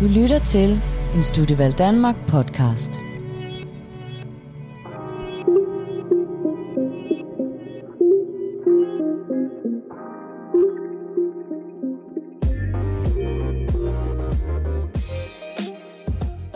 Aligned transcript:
Du 0.00 0.04
lytter 0.04 0.38
til 0.38 0.80
en 1.14 1.22
Studievalg 1.22 1.78
Danmark 1.78 2.14
podcast. 2.28 2.90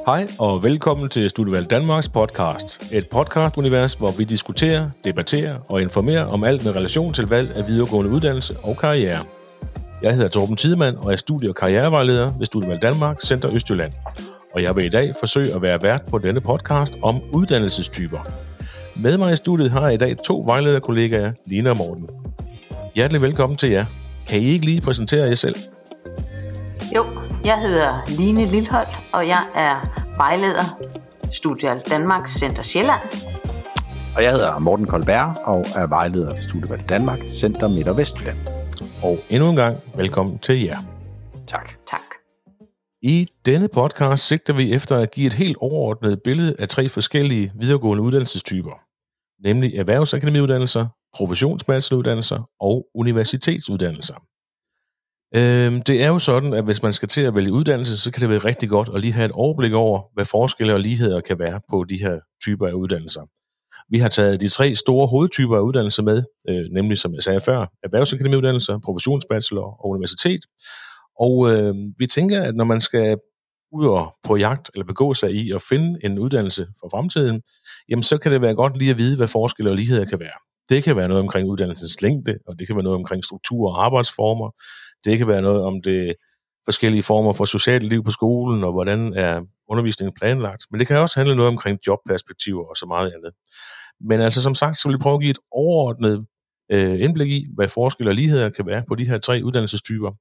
Hej 0.06 0.26
og 0.38 0.62
velkommen 0.62 1.08
til 1.08 1.30
Studievalg 1.30 1.70
Danmarks 1.70 2.08
podcast. 2.08 2.92
Et 2.92 3.08
podcast-univers, 3.08 3.94
hvor 3.94 4.10
vi 4.10 4.24
diskuterer, 4.24 4.90
debatterer 5.04 5.58
og 5.68 5.82
informerer 5.82 6.24
om 6.24 6.44
alt 6.44 6.64
med 6.64 6.76
relation 6.76 7.12
til 7.12 7.26
valg 7.26 7.56
af 7.56 7.68
videregående 7.68 8.10
uddannelse 8.10 8.54
og 8.62 8.76
karriere. 8.76 9.37
Jeg 10.02 10.14
hedder 10.14 10.28
Torben 10.28 10.56
Tidemand 10.56 10.96
og 10.96 11.12
er 11.12 11.16
studie- 11.16 11.48
og 11.48 11.54
karrierevejleder 11.54 12.32
ved 12.38 12.46
Studievalg 12.46 12.82
Danmark 12.82 13.20
Center 13.20 13.50
Østjylland. 13.52 13.92
Og 14.54 14.62
jeg 14.62 14.76
vil 14.76 14.84
i 14.84 14.88
dag 14.88 15.12
forsøge 15.20 15.54
at 15.54 15.62
være 15.62 15.82
vært 15.82 16.02
på 16.10 16.18
denne 16.18 16.40
podcast 16.40 16.96
om 17.02 17.20
uddannelsestyper. 17.32 18.18
Med 18.94 19.16
mig 19.16 19.32
i 19.32 19.36
studiet 19.36 19.70
har 19.70 19.84
jeg 19.84 19.94
i 19.94 19.96
dag 19.96 20.16
to 20.24 20.42
vejlederkollegaer, 20.46 21.32
Lina 21.46 21.70
og 21.70 21.76
Morten. 21.76 22.08
Hjertelig 22.94 23.22
velkommen 23.22 23.56
til 23.56 23.70
jer. 23.70 23.84
Kan 24.26 24.40
I 24.40 24.44
ikke 24.44 24.64
lige 24.64 24.80
præsentere 24.80 25.26
jer 25.28 25.34
selv? 25.34 25.56
Jo, 26.96 27.06
jeg 27.44 27.60
hedder 27.60 28.02
Line 28.08 28.46
Lilholdt, 28.46 28.98
og 29.12 29.28
jeg 29.28 29.42
er 29.54 30.04
vejleder 30.16 30.64
Studial 31.32 31.80
Danmark 31.90 32.28
Center 32.28 32.62
Sjælland. 32.62 33.00
Og 34.16 34.22
jeg 34.22 34.32
hedder 34.32 34.58
Morten 34.58 34.86
Kolberg 34.86 35.36
og 35.44 35.64
er 35.76 35.86
vejleder 35.86 36.32
ved 36.34 36.40
Studievalg 36.42 36.88
Danmark 36.88 37.18
Center 37.28 37.68
Midt- 37.68 37.88
og 37.88 37.96
Vestjylland. 37.96 38.57
Og 39.02 39.18
endnu 39.30 39.50
en 39.50 39.56
gang 39.56 39.76
velkommen 39.96 40.38
til 40.38 40.62
jer. 40.62 40.78
Tak. 41.46 41.72
Tak. 41.86 42.00
I 43.02 43.26
denne 43.46 43.68
podcast 43.68 44.26
sigter 44.26 44.52
vi 44.52 44.72
efter 44.72 44.96
at 44.96 45.10
give 45.10 45.26
et 45.26 45.34
helt 45.34 45.56
overordnet 45.60 46.22
billede 46.24 46.56
af 46.58 46.68
tre 46.68 46.88
forskellige 46.88 47.52
videregående 47.54 48.02
uddannelsestyper, 48.02 48.82
nemlig 49.48 49.74
erhvervsakademiuddannelser, 49.74 50.86
professionsbacheloruddannelser 51.16 52.48
og 52.60 52.86
universitetsuddannelser. 52.94 54.14
Øhm, 55.36 55.82
det 55.82 56.02
er 56.02 56.08
jo 56.08 56.18
sådan, 56.18 56.54
at 56.54 56.64
hvis 56.64 56.82
man 56.82 56.92
skal 56.92 57.08
til 57.08 57.20
at 57.20 57.34
vælge 57.34 57.52
uddannelse, 57.52 57.98
så 57.98 58.12
kan 58.12 58.20
det 58.20 58.28
være 58.28 58.38
rigtig 58.38 58.68
godt 58.68 58.90
at 58.94 59.00
lige 59.00 59.12
have 59.12 59.26
et 59.26 59.32
overblik 59.32 59.72
over, 59.72 60.00
hvad 60.14 60.24
forskelle 60.24 60.74
og 60.74 60.80
ligheder 60.80 61.20
kan 61.20 61.38
være 61.38 61.60
på 61.70 61.84
de 61.84 61.96
her 61.96 62.18
typer 62.42 62.66
af 62.66 62.72
uddannelser. 62.72 63.22
Vi 63.90 63.98
har 63.98 64.08
taget 64.08 64.40
de 64.40 64.48
tre 64.48 64.74
store 64.74 65.06
hovedtyper 65.06 65.56
af 65.56 65.60
uddannelser 65.60 66.02
med, 66.02 66.22
øh, 66.48 66.64
nemlig 66.72 66.98
som 66.98 67.14
jeg 67.14 67.22
sagde 67.22 67.40
før, 67.40 67.66
erhvervsakademiuddannelser, 67.82 68.78
professionsbachelor 68.84 69.84
og 69.84 69.90
universitet. 69.90 70.40
Og 71.20 71.52
øh, 71.52 71.74
vi 71.98 72.06
tænker, 72.06 72.42
at 72.42 72.54
når 72.54 72.64
man 72.64 72.80
skal 72.80 73.16
ud 73.72 73.86
og 73.86 74.14
på 74.24 74.36
jagt 74.36 74.70
eller 74.74 74.86
begå 74.86 75.14
sig 75.14 75.30
i 75.32 75.52
at 75.52 75.62
finde 75.62 75.98
en 76.04 76.18
uddannelse 76.18 76.66
for 76.80 76.88
fremtiden, 76.88 77.42
jamen 77.88 78.02
så 78.02 78.18
kan 78.18 78.32
det 78.32 78.42
være 78.42 78.54
godt 78.54 78.78
lige 78.78 78.90
at 78.90 78.98
vide, 78.98 79.16
hvad 79.16 79.28
forskelle 79.28 79.70
og 79.70 79.76
ligheder 79.76 80.04
kan 80.04 80.20
være. 80.20 80.38
Det 80.68 80.84
kan 80.84 80.96
være 80.96 81.08
noget 81.08 81.22
omkring 81.22 81.48
uddannelsens 81.48 82.02
længde, 82.02 82.38
og 82.46 82.58
det 82.58 82.66
kan 82.66 82.76
være 82.76 82.82
noget 82.82 82.98
omkring 82.98 83.24
struktur 83.24 83.70
og 83.70 83.84
arbejdsformer. 83.84 84.50
Det 85.04 85.18
kan 85.18 85.28
være 85.28 85.42
noget 85.42 85.62
om 85.62 85.82
det 85.82 86.14
forskellige 86.64 87.02
former 87.02 87.32
for 87.32 87.44
socialt 87.44 87.84
liv 87.84 88.04
på 88.04 88.10
skolen, 88.10 88.64
og 88.64 88.72
hvordan 88.72 89.14
er 89.14 89.42
undervisningen 89.68 90.14
planlagt. 90.14 90.62
Men 90.70 90.78
det 90.78 90.86
kan 90.86 90.96
også 90.96 91.20
handle 91.20 91.36
noget 91.36 91.48
omkring 91.48 91.78
jobperspektiver 91.86 92.64
og 92.64 92.76
så 92.76 92.86
meget 92.86 93.12
andet. 93.16 93.32
Men 94.00 94.20
altså 94.20 94.42
som 94.42 94.54
sagt, 94.54 94.78
så 94.78 94.88
vil 94.88 94.96
vi 94.96 95.02
prøve 95.02 95.14
at 95.14 95.20
give 95.20 95.30
et 95.30 95.38
overordnet 95.50 96.26
øh, 96.72 97.00
indblik 97.00 97.30
i, 97.30 97.46
hvad 97.54 97.68
forskelle 97.68 98.10
og 98.10 98.14
ligheder 98.14 98.50
kan 98.50 98.66
være 98.66 98.84
på 98.88 98.94
de 98.94 99.08
her 99.08 99.18
tre 99.18 99.40
uddannelsestyper. 99.44 100.12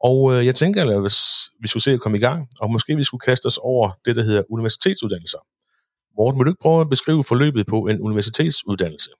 Og 0.00 0.32
øh, 0.32 0.46
jeg 0.46 0.54
tænker, 0.54 0.90
at 0.90 1.00
hvis 1.00 1.50
vi 1.60 1.68
skulle 1.68 1.82
se 1.82 1.92
at 1.92 2.00
komme 2.00 2.18
i 2.18 2.20
gang, 2.20 2.48
og 2.60 2.70
måske 2.70 2.96
vi 2.96 3.04
skulle 3.04 3.20
kaste 3.20 3.46
os 3.46 3.58
over 3.62 3.90
det, 4.04 4.16
der 4.16 4.22
hedder 4.22 4.42
universitetsuddannelser. 4.50 5.38
Morten, 6.16 6.38
vil 6.38 6.44
du 6.44 6.50
ikke 6.50 6.62
prøve 6.62 6.80
at 6.80 6.90
beskrive 6.90 7.24
forløbet 7.24 7.66
på 7.66 7.86
en 7.86 8.00
universitetsuddannelse? 8.00 9.10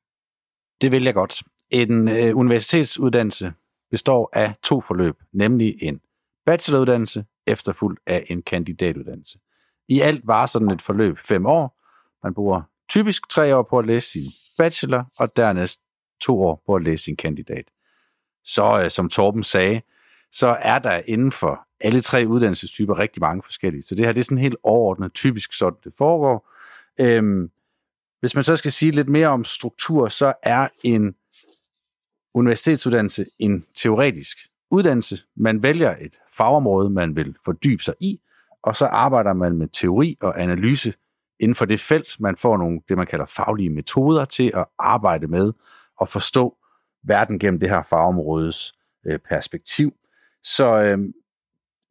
Det 0.80 0.92
vil 0.92 1.04
jeg 1.04 1.14
godt. 1.14 1.42
En 1.70 2.08
øh, 2.08 2.36
universitetsuddannelse 2.36 3.52
består 3.90 4.30
af 4.32 4.54
to 4.62 4.80
forløb, 4.80 5.14
nemlig 5.32 5.74
en 5.82 6.00
bacheloruddannelse 6.46 7.24
efterfulgt 7.46 8.00
af 8.06 8.24
en 8.30 8.42
kandidatuddannelse. 8.42 9.38
I 9.88 10.00
alt 10.00 10.26
var 10.26 10.46
sådan 10.46 10.70
et 10.70 10.82
forløb 10.82 11.18
fem 11.18 11.46
år. 11.46 11.80
Man 12.24 12.34
bruger 12.34 12.62
typisk 12.88 13.28
tre 13.28 13.56
år 13.56 13.62
på 13.62 13.78
at 13.78 13.86
læse 13.86 14.10
sin 14.10 14.30
bachelor, 14.58 15.04
og 15.18 15.36
dernæst 15.36 15.80
to 16.20 16.42
år 16.42 16.62
på 16.66 16.74
at 16.74 16.82
læse 16.82 17.04
sin 17.04 17.16
kandidat. 17.16 17.64
Så 18.44 18.82
øh, 18.84 18.90
som 18.90 19.08
Torben 19.08 19.42
sagde, 19.42 19.82
så 20.32 20.56
er 20.60 20.78
der 20.78 21.02
inden 21.06 21.32
for 21.32 21.66
alle 21.80 22.00
tre 22.00 22.24
uddannelsestyper 22.28 22.98
rigtig 22.98 23.20
mange 23.20 23.42
forskellige. 23.42 23.82
Så 23.82 23.94
det 23.94 24.06
her 24.06 24.12
det 24.12 24.20
er 24.20 24.24
sådan 24.24 24.38
helt 24.38 24.56
overordnet, 24.62 25.12
typisk 25.12 25.52
sådan 25.52 25.78
det 25.84 25.92
foregår. 25.98 26.50
Øhm, 27.00 27.50
hvis 28.20 28.34
man 28.34 28.44
så 28.44 28.56
skal 28.56 28.72
sige 28.72 28.92
lidt 28.92 29.08
mere 29.08 29.28
om 29.28 29.44
struktur, 29.44 30.08
så 30.08 30.34
er 30.42 30.68
en 30.84 31.14
universitetsuddannelse 32.34 33.26
en 33.38 33.66
teoretisk 33.74 34.38
uddannelse. 34.70 35.16
Man 35.36 35.62
vælger 35.62 35.96
et 36.00 36.14
fagområde, 36.32 36.90
man 36.90 37.16
vil 37.16 37.36
fordybe 37.44 37.82
sig 37.82 37.94
i, 38.00 38.20
og 38.62 38.76
så 38.76 38.86
arbejder 38.86 39.32
man 39.32 39.56
med 39.56 39.68
teori 39.68 40.16
og 40.20 40.42
analyse 40.42 40.94
inden 41.40 41.54
for 41.54 41.64
det 41.64 41.80
felt. 41.80 42.20
Man 42.20 42.36
får 42.36 42.56
nogle, 42.56 42.80
det 42.88 42.96
man 42.96 43.06
kalder 43.06 43.26
faglige 43.26 43.70
metoder 43.70 44.24
til 44.24 44.52
at 44.54 44.64
arbejde 44.78 45.26
med 45.26 45.52
og 45.96 46.08
forstå 46.08 46.56
verden 47.02 47.38
gennem 47.38 47.60
det 47.60 47.70
her 47.70 47.82
fagområdes 47.82 48.74
øh, 49.06 49.18
perspektiv. 49.18 49.92
Så 50.42 50.82
øh, 50.82 50.98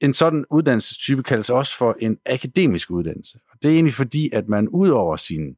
en 0.02 0.14
sådan 0.14 0.46
uddannelsestype 0.50 1.24
kaldes 1.24 1.50
også 1.50 1.78
for 1.78 1.96
en 2.00 2.18
akademisk 2.26 2.92
uddannelse. 2.92 3.40
Og 3.52 3.58
det 3.64 3.70
er 3.70 3.74
egentlig 3.74 3.94
fordi, 3.94 4.30
at 4.34 4.48
man 4.48 4.68
ud 4.68 4.90
over 4.90 5.16
sin 5.16 5.56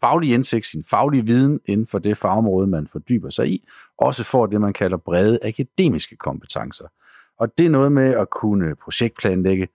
faglige 0.00 0.34
indsigt, 0.34 0.66
sin 0.66 0.84
faglige 0.84 1.26
viden 1.26 1.60
inden 1.64 1.86
for 1.86 1.98
det 1.98 2.18
fagområde, 2.18 2.66
man 2.66 2.86
fordyber 2.86 3.30
sig 3.30 3.48
i, 3.48 3.68
også 3.98 4.24
får 4.24 4.46
det, 4.46 4.60
man 4.60 4.72
kalder 4.72 4.96
brede 4.96 5.38
akademiske 5.42 6.16
kompetencer. 6.16 6.88
Og 7.38 7.58
det 7.58 7.66
er 7.66 7.70
noget 7.70 7.92
med 7.92 8.14
at 8.14 8.30
kunne 8.30 8.76
projektplanlægge, 8.76 9.68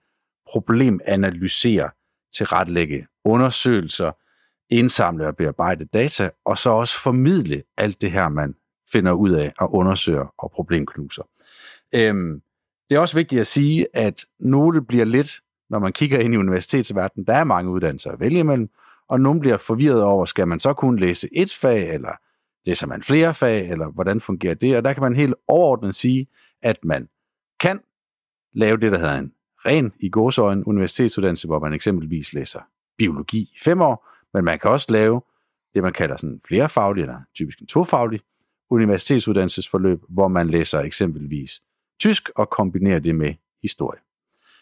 problemanalysere, 0.50 1.90
tilrettelægge 2.36 3.06
undersøgelser, 3.24 4.12
indsamle 4.70 5.26
og 5.26 5.36
bearbejde 5.36 5.84
data, 5.84 6.30
og 6.44 6.58
så 6.58 6.70
også 6.70 7.00
formidle 7.00 7.62
alt 7.76 8.00
det 8.00 8.10
her, 8.10 8.28
man 8.28 8.54
finder 8.92 9.12
ud 9.12 9.30
af 9.30 9.52
og 9.58 9.74
undersøger 9.74 10.34
og 10.38 10.50
problemknuser. 10.50 11.22
Øhm, 11.94 12.42
det 12.90 12.96
er 12.96 13.00
også 13.00 13.16
vigtigt 13.16 13.40
at 13.40 13.46
sige, 13.46 13.86
at 13.94 14.24
nogle 14.40 14.84
bliver 14.84 15.04
lidt, 15.04 15.40
når 15.70 15.78
man 15.78 15.92
kigger 15.92 16.18
ind 16.18 16.34
i 16.34 16.36
universitetsverdenen, 16.36 17.26
der 17.26 17.34
er 17.34 17.44
mange 17.44 17.70
uddannelser 17.70 18.10
at 18.10 18.20
vælge 18.20 18.38
imellem, 18.38 18.68
og 19.08 19.20
nogle 19.20 19.40
bliver 19.40 19.56
forvirret 19.56 20.02
over, 20.02 20.24
skal 20.24 20.48
man 20.48 20.58
så 20.58 20.72
kun 20.72 20.98
læse 20.98 21.28
et 21.32 21.52
fag, 21.52 21.94
eller 21.94 22.12
læser 22.66 22.86
man 22.86 23.02
flere 23.02 23.34
fag, 23.34 23.70
eller 23.70 23.90
hvordan 23.90 24.20
fungerer 24.20 24.54
det? 24.54 24.76
Og 24.76 24.84
der 24.84 24.92
kan 24.92 25.02
man 25.02 25.16
helt 25.16 25.34
overordnet 25.48 25.94
sige, 25.94 26.26
at 26.62 26.76
man 26.84 27.08
kan 27.60 27.80
lave 28.52 28.76
det, 28.76 28.92
der 28.92 28.98
hedder 28.98 29.18
en 29.18 29.32
ren 29.66 29.92
i 29.98 30.08
gåsøjne 30.08 30.68
universitetsuddannelse, 30.68 31.46
hvor 31.46 31.58
man 31.58 31.72
eksempelvis 31.72 32.32
læser 32.32 32.60
biologi 32.98 33.38
i 33.38 33.58
fem 33.64 33.80
år, 33.80 34.08
men 34.34 34.44
man 34.44 34.58
kan 34.58 34.70
også 34.70 34.86
lave 34.92 35.20
det, 35.74 35.82
man 35.82 35.92
kalder 35.92 36.16
sådan 36.16 36.40
flerfaglig, 36.48 37.02
eller 37.02 37.20
typisk 37.34 37.60
en 37.60 37.66
tofaglig 37.66 38.20
universitetsuddannelsesforløb, 38.70 40.02
hvor 40.08 40.28
man 40.28 40.50
læser 40.50 40.80
eksempelvis 40.80 41.62
tysk 42.00 42.30
og 42.36 42.50
kombinerer 42.50 42.98
det 42.98 43.14
med 43.14 43.34
historie. 43.62 44.00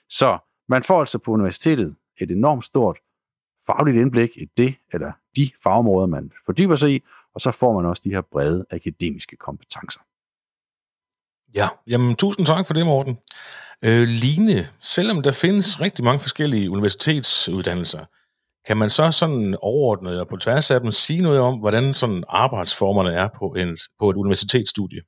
Så 0.08 0.38
man 0.68 0.82
får 0.82 1.00
altså 1.00 1.18
på 1.18 1.30
universitetet 1.30 1.94
et 2.20 2.30
enormt 2.30 2.64
stort 2.64 2.98
fagligt 3.66 3.96
indblik 3.96 4.30
i 4.36 4.44
det 4.56 4.74
eller 4.92 5.12
de 5.36 5.50
fagområder, 5.62 6.06
man 6.06 6.32
fordyber 6.44 6.76
sig 6.76 6.90
i, 6.94 7.02
og 7.34 7.40
så 7.40 7.50
får 7.50 7.72
man 7.80 7.86
også 7.90 8.02
de 8.04 8.10
her 8.10 8.20
brede 8.20 8.66
akademiske 8.70 9.36
kompetencer. 9.36 10.00
Ja, 11.54 11.68
jamen 11.86 12.16
tusind 12.16 12.46
tak 12.46 12.66
for 12.66 12.74
det, 12.74 12.86
Morten. 12.86 13.18
Øh, 13.84 14.08
Line, 14.08 14.68
selvom 14.80 15.22
der 15.22 15.32
findes 15.32 15.80
rigtig 15.80 16.04
mange 16.04 16.20
forskellige 16.20 16.70
universitetsuddannelser, 16.70 18.04
kan 18.66 18.76
man 18.76 18.90
så 18.90 19.10
sådan 19.10 19.56
overordnet 19.62 20.20
og 20.20 20.28
på 20.28 20.36
tværs 20.36 20.70
af 20.70 20.80
dem 20.80 20.92
sige 20.92 21.22
noget 21.22 21.40
om, 21.40 21.58
hvordan 21.58 21.94
sådan 21.94 22.24
arbejdsformerne 22.28 23.12
er 23.12 23.28
på, 23.38 23.46
en, 23.46 23.78
på 23.98 24.10
et 24.10 24.16
universitetsstudie? 24.16 25.00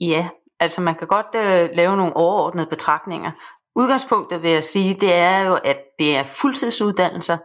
Ja, 0.00 0.28
altså 0.60 0.80
man 0.80 0.94
kan 0.94 1.08
godt 1.08 1.34
øh, 1.34 1.76
lave 1.76 1.96
nogle 1.96 2.16
overordnede 2.16 2.66
betragtninger. 2.66 3.30
Udgangspunktet 3.76 4.42
vil 4.42 4.50
jeg 4.50 4.64
sige, 4.64 4.94
det 4.94 5.14
er 5.14 5.38
jo, 5.38 5.54
at 5.54 5.78
det 5.98 6.16
er 6.16 6.24
fuldtidsuddannelser. 6.24 7.38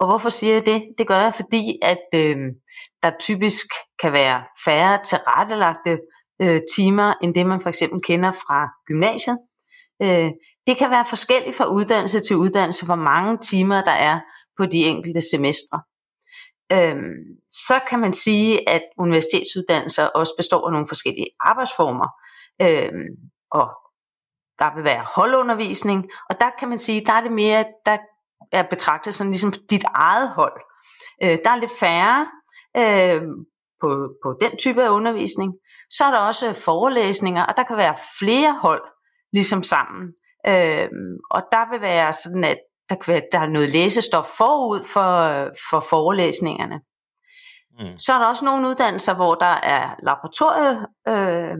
Og 0.00 0.06
hvorfor 0.06 0.30
siger 0.30 0.54
jeg 0.54 0.66
det? 0.66 0.82
Det 0.98 1.06
gør 1.06 1.20
jeg, 1.20 1.34
fordi 1.34 1.78
at 1.82 2.04
øh, 2.14 2.36
der 3.02 3.10
typisk 3.20 3.66
kan 4.02 4.12
være 4.12 4.42
færre 4.64 4.98
tilrettelagte 5.04 5.98
øh, 6.42 6.60
timer, 6.76 7.14
end 7.22 7.34
det 7.34 7.46
man 7.46 7.60
for 7.60 7.68
eksempel 7.68 8.00
kender 8.02 8.32
fra 8.32 8.68
gymnasiet. 8.86 9.38
Øh, 10.02 10.30
det 10.66 10.76
kan 10.76 10.90
være 10.90 11.04
forskelligt 11.08 11.56
fra 11.56 11.66
uddannelse 11.66 12.20
til 12.20 12.36
uddannelse, 12.36 12.86
hvor 12.86 12.94
mange 12.94 13.38
timer 13.38 13.84
der 13.84 13.92
er 13.92 14.20
på 14.56 14.66
de 14.66 14.84
enkelte 14.84 15.20
semestre. 15.20 15.82
Øhm, 16.72 17.14
så 17.50 17.80
kan 17.88 17.98
man 18.00 18.12
sige, 18.12 18.68
at 18.68 18.82
universitetsuddannelser 18.98 20.06
også 20.06 20.32
består 20.36 20.66
af 20.66 20.72
nogle 20.72 20.88
forskellige 20.88 21.26
arbejdsformer. 21.40 22.08
øhm, 22.62 23.08
og 23.50 23.68
der 24.58 24.74
vil 24.74 24.84
være 24.84 25.06
holdundervisning, 25.14 26.04
og 26.30 26.40
der 26.40 26.50
kan 26.58 26.68
man 26.68 26.78
sige, 26.78 27.04
der 27.06 27.12
er 27.12 27.20
det 27.20 27.32
mere, 27.32 27.64
der 27.86 27.96
er 28.52 28.62
betragtet 28.62 29.14
som 29.14 29.30
ligesom 29.30 29.52
dit 29.70 29.84
eget 29.94 30.28
hold. 30.28 30.60
Øh, 31.22 31.38
der 31.44 31.50
er 31.50 31.56
lidt 31.56 31.78
færre 31.80 32.26
øh, 32.76 33.22
på, 33.84 34.08
på 34.22 34.36
den 34.40 34.58
type 34.58 34.84
af 34.84 34.88
undervisning. 34.88 35.52
Så 35.90 36.04
er 36.04 36.10
der 36.10 36.18
også 36.18 36.52
forelæsninger, 36.52 37.42
og 37.44 37.56
der 37.56 37.62
kan 37.62 37.76
være 37.76 37.96
flere 38.18 38.52
hold 38.60 38.82
ligesom 39.32 39.62
sammen. 39.62 40.02
Øh, 40.46 40.88
og 41.30 41.42
der 41.52 41.70
vil 41.70 41.80
være 41.80 42.12
sådan, 42.12 42.44
at 42.44 42.58
der, 42.88 42.94
kan 42.94 43.12
være, 43.12 43.22
der 43.32 43.38
er 43.38 43.46
noget 43.46 43.70
læsestof 43.70 44.26
forud 44.26 44.80
for, 44.92 45.10
for 45.70 45.80
forelæsningerne. 45.80 46.80
Mm. 47.78 47.98
Så 47.98 48.12
er 48.12 48.18
der 48.18 48.26
også 48.26 48.44
nogle 48.44 48.68
uddannelser, 48.68 49.14
hvor 49.14 49.34
der 49.34 49.54
er 49.74 49.94
laboratorie, 50.02 50.86
øh, 51.08 51.56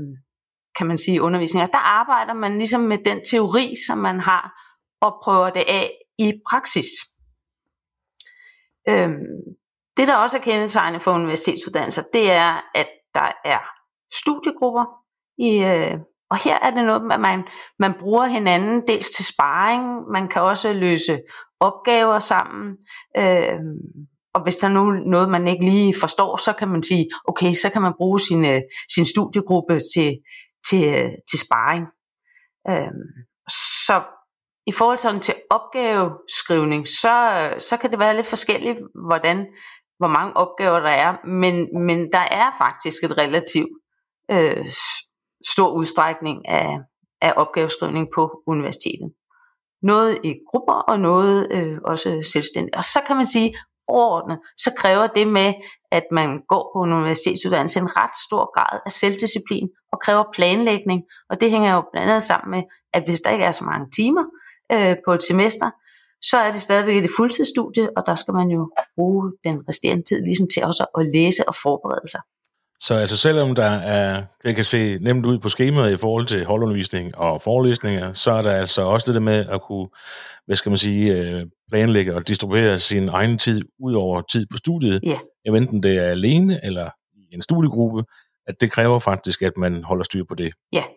kan 0.76 0.86
man 0.86 0.98
sige, 0.98 1.22
undervisninger. 1.22 1.66
Der 1.66 1.78
arbejder 1.78 2.34
man 2.34 2.58
ligesom 2.58 2.80
med 2.80 2.98
den 3.04 3.20
teori, 3.30 3.74
som 3.86 3.98
man 3.98 4.20
har, 4.20 4.52
og 5.00 5.20
prøver 5.24 5.50
det 5.50 5.64
af 5.68 5.90
i 6.18 6.32
praksis. 6.50 6.88
Øh, 8.88 9.10
det, 9.96 10.08
der 10.08 10.16
også 10.16 10.36
er 10.36 10.40
kendetegnende 10.40 11.00
for 11.00 11.12
universitetsuddannelser, 11.12 12.02
det 12.12 12.30
er, 12.30 12.60
at 12.74 12.88
der 13.14 13.32
er 13.44 13.58
studiegrupper 14.14 14.84
i, 15.38 15.64
øh, 15.64 15.98
og 16.30 16.44
her 16.44 16.58
er 16.58 16.70
det 16.70 16.84
noget, 16.84 17.12
at 17.12 17.20
man, 17.20 17.44
man 17.78 17.94
bruger 18.00 18.26
hinanden 18.26 18.82
dels 18.88 19.10
til 19.10 19.24
sparring, 19.24 20.12
man 20.12 20.28
kan 20.28 20.42
også 20.42 20.72
løse 20.72 21.20
opgaver 21.60 22.18
sammen. 22.18 22.76
Øh, 23.16 23.58
og 24.34 24.42
hvis 24.42 24.56
der 24.56 24.68
er 24.68 25.02
noget, 25.10 25.28
man 25.28 25.48
ikke 25.48 25.64
lige 25.64 25.94
forstår, 26.00 26.36
så 26.36 26.52
kan 26.52 26.68
man 26.68 26.82
sige, 26.82 27.10
okay, 27.28 27.54
så 27.54 27.70
kan 27.70 27.82
man 27.82 27.92
bruge 27.96 28.20
sin, 28.20 28.44
øh, 28.44 28.60
sin 28.94 29.06
studiegruppe 29.06 29.80
til, 29.94 30.18
til, 30.68 30.84
øh, 30.84 31.10
til 31.30 31.38
sparring. 31.38 31.86
Øh, 32.70 32.92
så 33.86 34.02
i 34.66 34.72
forhold 34.72 34.98
til, 34.98 35.20
til 35.20 35.34
opgaveskrivning, 35.50 36.88
så, 36.88 37.50
øh, 37.54 37.60
så 37.60 37.76
kan 37.76 37.90
det 37.90 37.98
være 37.98 38.16
lidt 38.16 38.26
forskelligt, 38.26 38.78
hvordan, 39.06 39.46
hvor 39.98 40.08
mange 40.08 40.36
opgaver 40.36 40.80
der 40.80 40.88
er, 40.88 41.26
men, 41.26 41.84
men 41.86 42.12
der 42.12 42.26
er 42.30 42.50
faktisk 42.58 43.04
et 43.04 43.18
relativt 43.18 43.70
øh, 44.30 44.66
stor 45.46 45.70
udstrækning 45.70 46.48
af, 46.48 46.78
af 47.20 47.32
opgaveskrivning 47.36 48.08
på 48.14 48.42
universitetet. 48.46 49.12
Noget 49.82 50.18
i 50.24 50.34
grupper 50.50 50.72
og 50.72 51.00
noget 51.00 51.48
øh, 51.50 51.78
også 51.84 52.28
selvstændigt. 52.32 52.76
Og 52.76 52.84
så 52.84 53.00
kan 53.06 53.16
man 53.16 53.26
sige, 53.26 53.54
overordnet, 53.88 54.38
så 54.56 54.70
kræver 54.78 55.06
det 55.06 55.28
med, 55.28 55.54
at 55.90 56.04
man 56.10 56.42
går 56.48 56.70
på 56.74 56.82
en 56.82 56.92
universitetsuddannelse 56.92 57.80
en 57.80 57.96
ret 57.96 58.16
stor 58.26 58.52
grad 58.54 58.80
af 58.86 58.92
selvdisciplin 58.92 59.68
og 59.92 60.00
kræver 60.00 60.24
planlægning. 60.32 61.02
Og 61.30 61.40
det 61.40 61.50
hænger 61.50 61.74
jo 61.74 61.82
blandt 61.92 62.10
andet 62.10 62.22
sammen 62.22 62.50
med, 62.50 62.62
at 62.92 63.02
hvis 63.04 63.20
der 63.20 63.30
ikke 63.30 63.44
er 63.44 63.50
så 63.50 63.64
mange 63.64 63.86
timer 63.96 64.24
øh, 64.72 64.96
på 65.04 65.12
et 65.12 65.22
semester, 65.22 65.70
så 66.30 66.38
er 66.38 66.52
det 66.52 66.62
stadigvæk 66.62 67.04
et 67.04 67.10
fuldtidsstudie, 67.16 67.88
og 67.96 68.02
der 68.06 68.14
skal 68.14 68.34
man 68.34 68.48
jo 68.48 68.72
bruge 68.96 69.32
den 69.44 69.56
resterende 69.68 70.02
tid 70.02 70.22
ligesom 70.22 70.48
til 70.54 70.64
også 70.64 70.86
at 70.98 71.06
læse 71.12 71.48
og 71.48 71.54
forberede 71.62 72.10
sig. 72.10 72.20
Så 72.80 72.94
altså 72.94 73.16
selvom 73.16 73.54
der 73.54 73.70
er, 73.70 74.24
det 74.42 74.54
kan 74.54 74.64
se 74.64 74.98
nemt 75.00 75.26
ud 75.26 75.38
på 75.38 75.48
skemaet 75.48 75.92
i 75.92 75.96
forhold 75.96 76.26
til 76.26 76.44
holdundervisning 76.44 77.18
og 77.18 77.42
forelæsninger, 77.42 78.12
så 78.12 78.32
er 78.32 78.42
der 78.42 78.52
altså 78.52 78.82
også 78.82 79.04
det 79.06 79.14
der 79.14 79.20
med 79.20 79.46
at 79.46 79.62
kunne, 79.62 79.88
hvad 80.46 80.56
skal 80.56 80.70
man 80.70 80.78
sige, 80.78 81.18
øh, 81.18 81.46
planlægge 81.70 82.14
og 82.14 82.28
distribuere 82.28 82.78
sin 82.78 83.08
egen 83.08 83.38
tid 83.38 83.60
ud 83.80 83.94
over 83.94 84.22
tid 84.32 84.46
på 84.50 84.56
studiet. 84.56 85.00
Ja. 85.02 85.18
Yeah. 85.48 85.62
Enten 85.62 85.82
det 85.82 85.98
er 85.98 86.08
alene 86.10 86.60
eller 86.64 86.90
i 87.14 87.34
en 87.34 87.42
studiegruppe, 87.42 88.04
at 88.46 88.60
det 88.60 88.72
kræver 88.72 88.98
faktisk, 88.98 89.42
at 89.42 89.56
man 89.56 89.84
holder 89.84 90.04
styr 90.04 90.24
på 90.28 90.34
det. 90.34 90.52
Ja. 90.72 90.78
Yeah. 90.78 90.88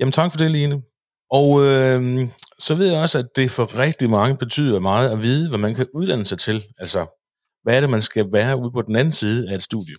Jamen 0.00 0.12
tak 0.12 0.30
for 0.30 0.38
det, 0.38 0.50
Line. 0.50 0.82
Og 1.30 1.60
øh, 1.60 2.28
så 2.58 2.74
ved 2.74 2.86
jeg 2.86 3.02
også, 3.02 3.18
at 3.18 3.28
det 3.36 3.50
for 3.50 3.78
rigtig 3.78 4.10
mange 4.10 4.36
betyder 4.36 4.80
meget 4.80 5.10
at 5.10 5.22
vide, 5.22 5.48
hvad 5.48 5.58
man 5.58 5.74
kan 5.74 5.86
uddanne 5.94 6.24
sig 6.24 6.38
til. 6.38 6.64
Altså, 6.78 7.06
hvad 7.62 7.76
er 7.76 7.80
det, 7.80 7.90
man 7.90 8.02
skal 8.02 8.32
være 8.32 8.56
ude 8.56 8.70
på 8.72 8.82
den 8.82 8.96
anden 8.96 9.12
side 9.12 9.50
af 9.50 9.54
et 9.54 9.62
studie? 9.62 9.96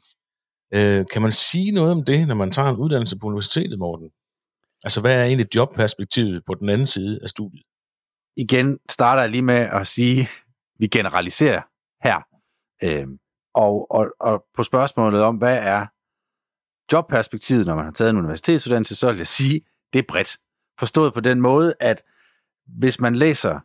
Øh, 0.74 1.06
kan 1.14 1.22
man 1.22 1.32
sige 1.32 1.72
noget 1.72 1.92
om 1.92 2.04
det, 2.04 2.28
når 2.28 2.36
man 2.36 2.52
tager 2.52 2.70
en 2.70 2.76
uddannelse 2.76 3.20
på 3.20 3.28
universitetet, 3.28 3.80
Morten? 3.80 4.10
Altså, 4.84 5.02
hvad 5.02 5.14
er 5.14 5.24
egentlig 5.24 5.56
jobperspektivet 5.56 6.44
på 6.46 6.54
den 6.54 6.70
anden 6.70 6.88
side 6.88 7.20
af 7.24 7.30
studiet? 7.30 7.64
Igen 8.38 8.78
starter 8.90 9.22
jeg 9.22 9.32
lige 9.32 9.42
med 9.42 9.70
at 9.80 9.88
sige, 9.88 10.22
at 10.22 10.28
vi 10.80 10.88
generaliserer 10.88 11.62
her. 12.04 12.22
Øh, 12.84 13.08
og, 13.54 13.92
og, 13.92 14.08
og 14.20 14.46
på 14.56 14.64
spørgsmålet 14.64 15.22
om, 15.22 15.36
hvad 15.36 15.58
er 15.58 15.86
jobperspektivet, 16.92 17.66
når 17.66 17.76
man 17.76 17.86
har 17.86 17.92
taget 17.92 18.10
en 18.10 18.18
universitetsuddannelse, 18.18 18.96
så 18.96 19.08
vil 19.08 19.18
jeg 19.18 19.28
sige, 19.28 19.62
det 19.94 20.00
er 20.00 20.04
bredt. 20.10 20.38
Forstået 20.80 21.14
på 21.14 21.20
den 21.20 21.42
måde, 21.42 21.74
at 21.80 22.04
hvis 22.68 23.00
man 23.00 23.16
læser, 23.16 23.60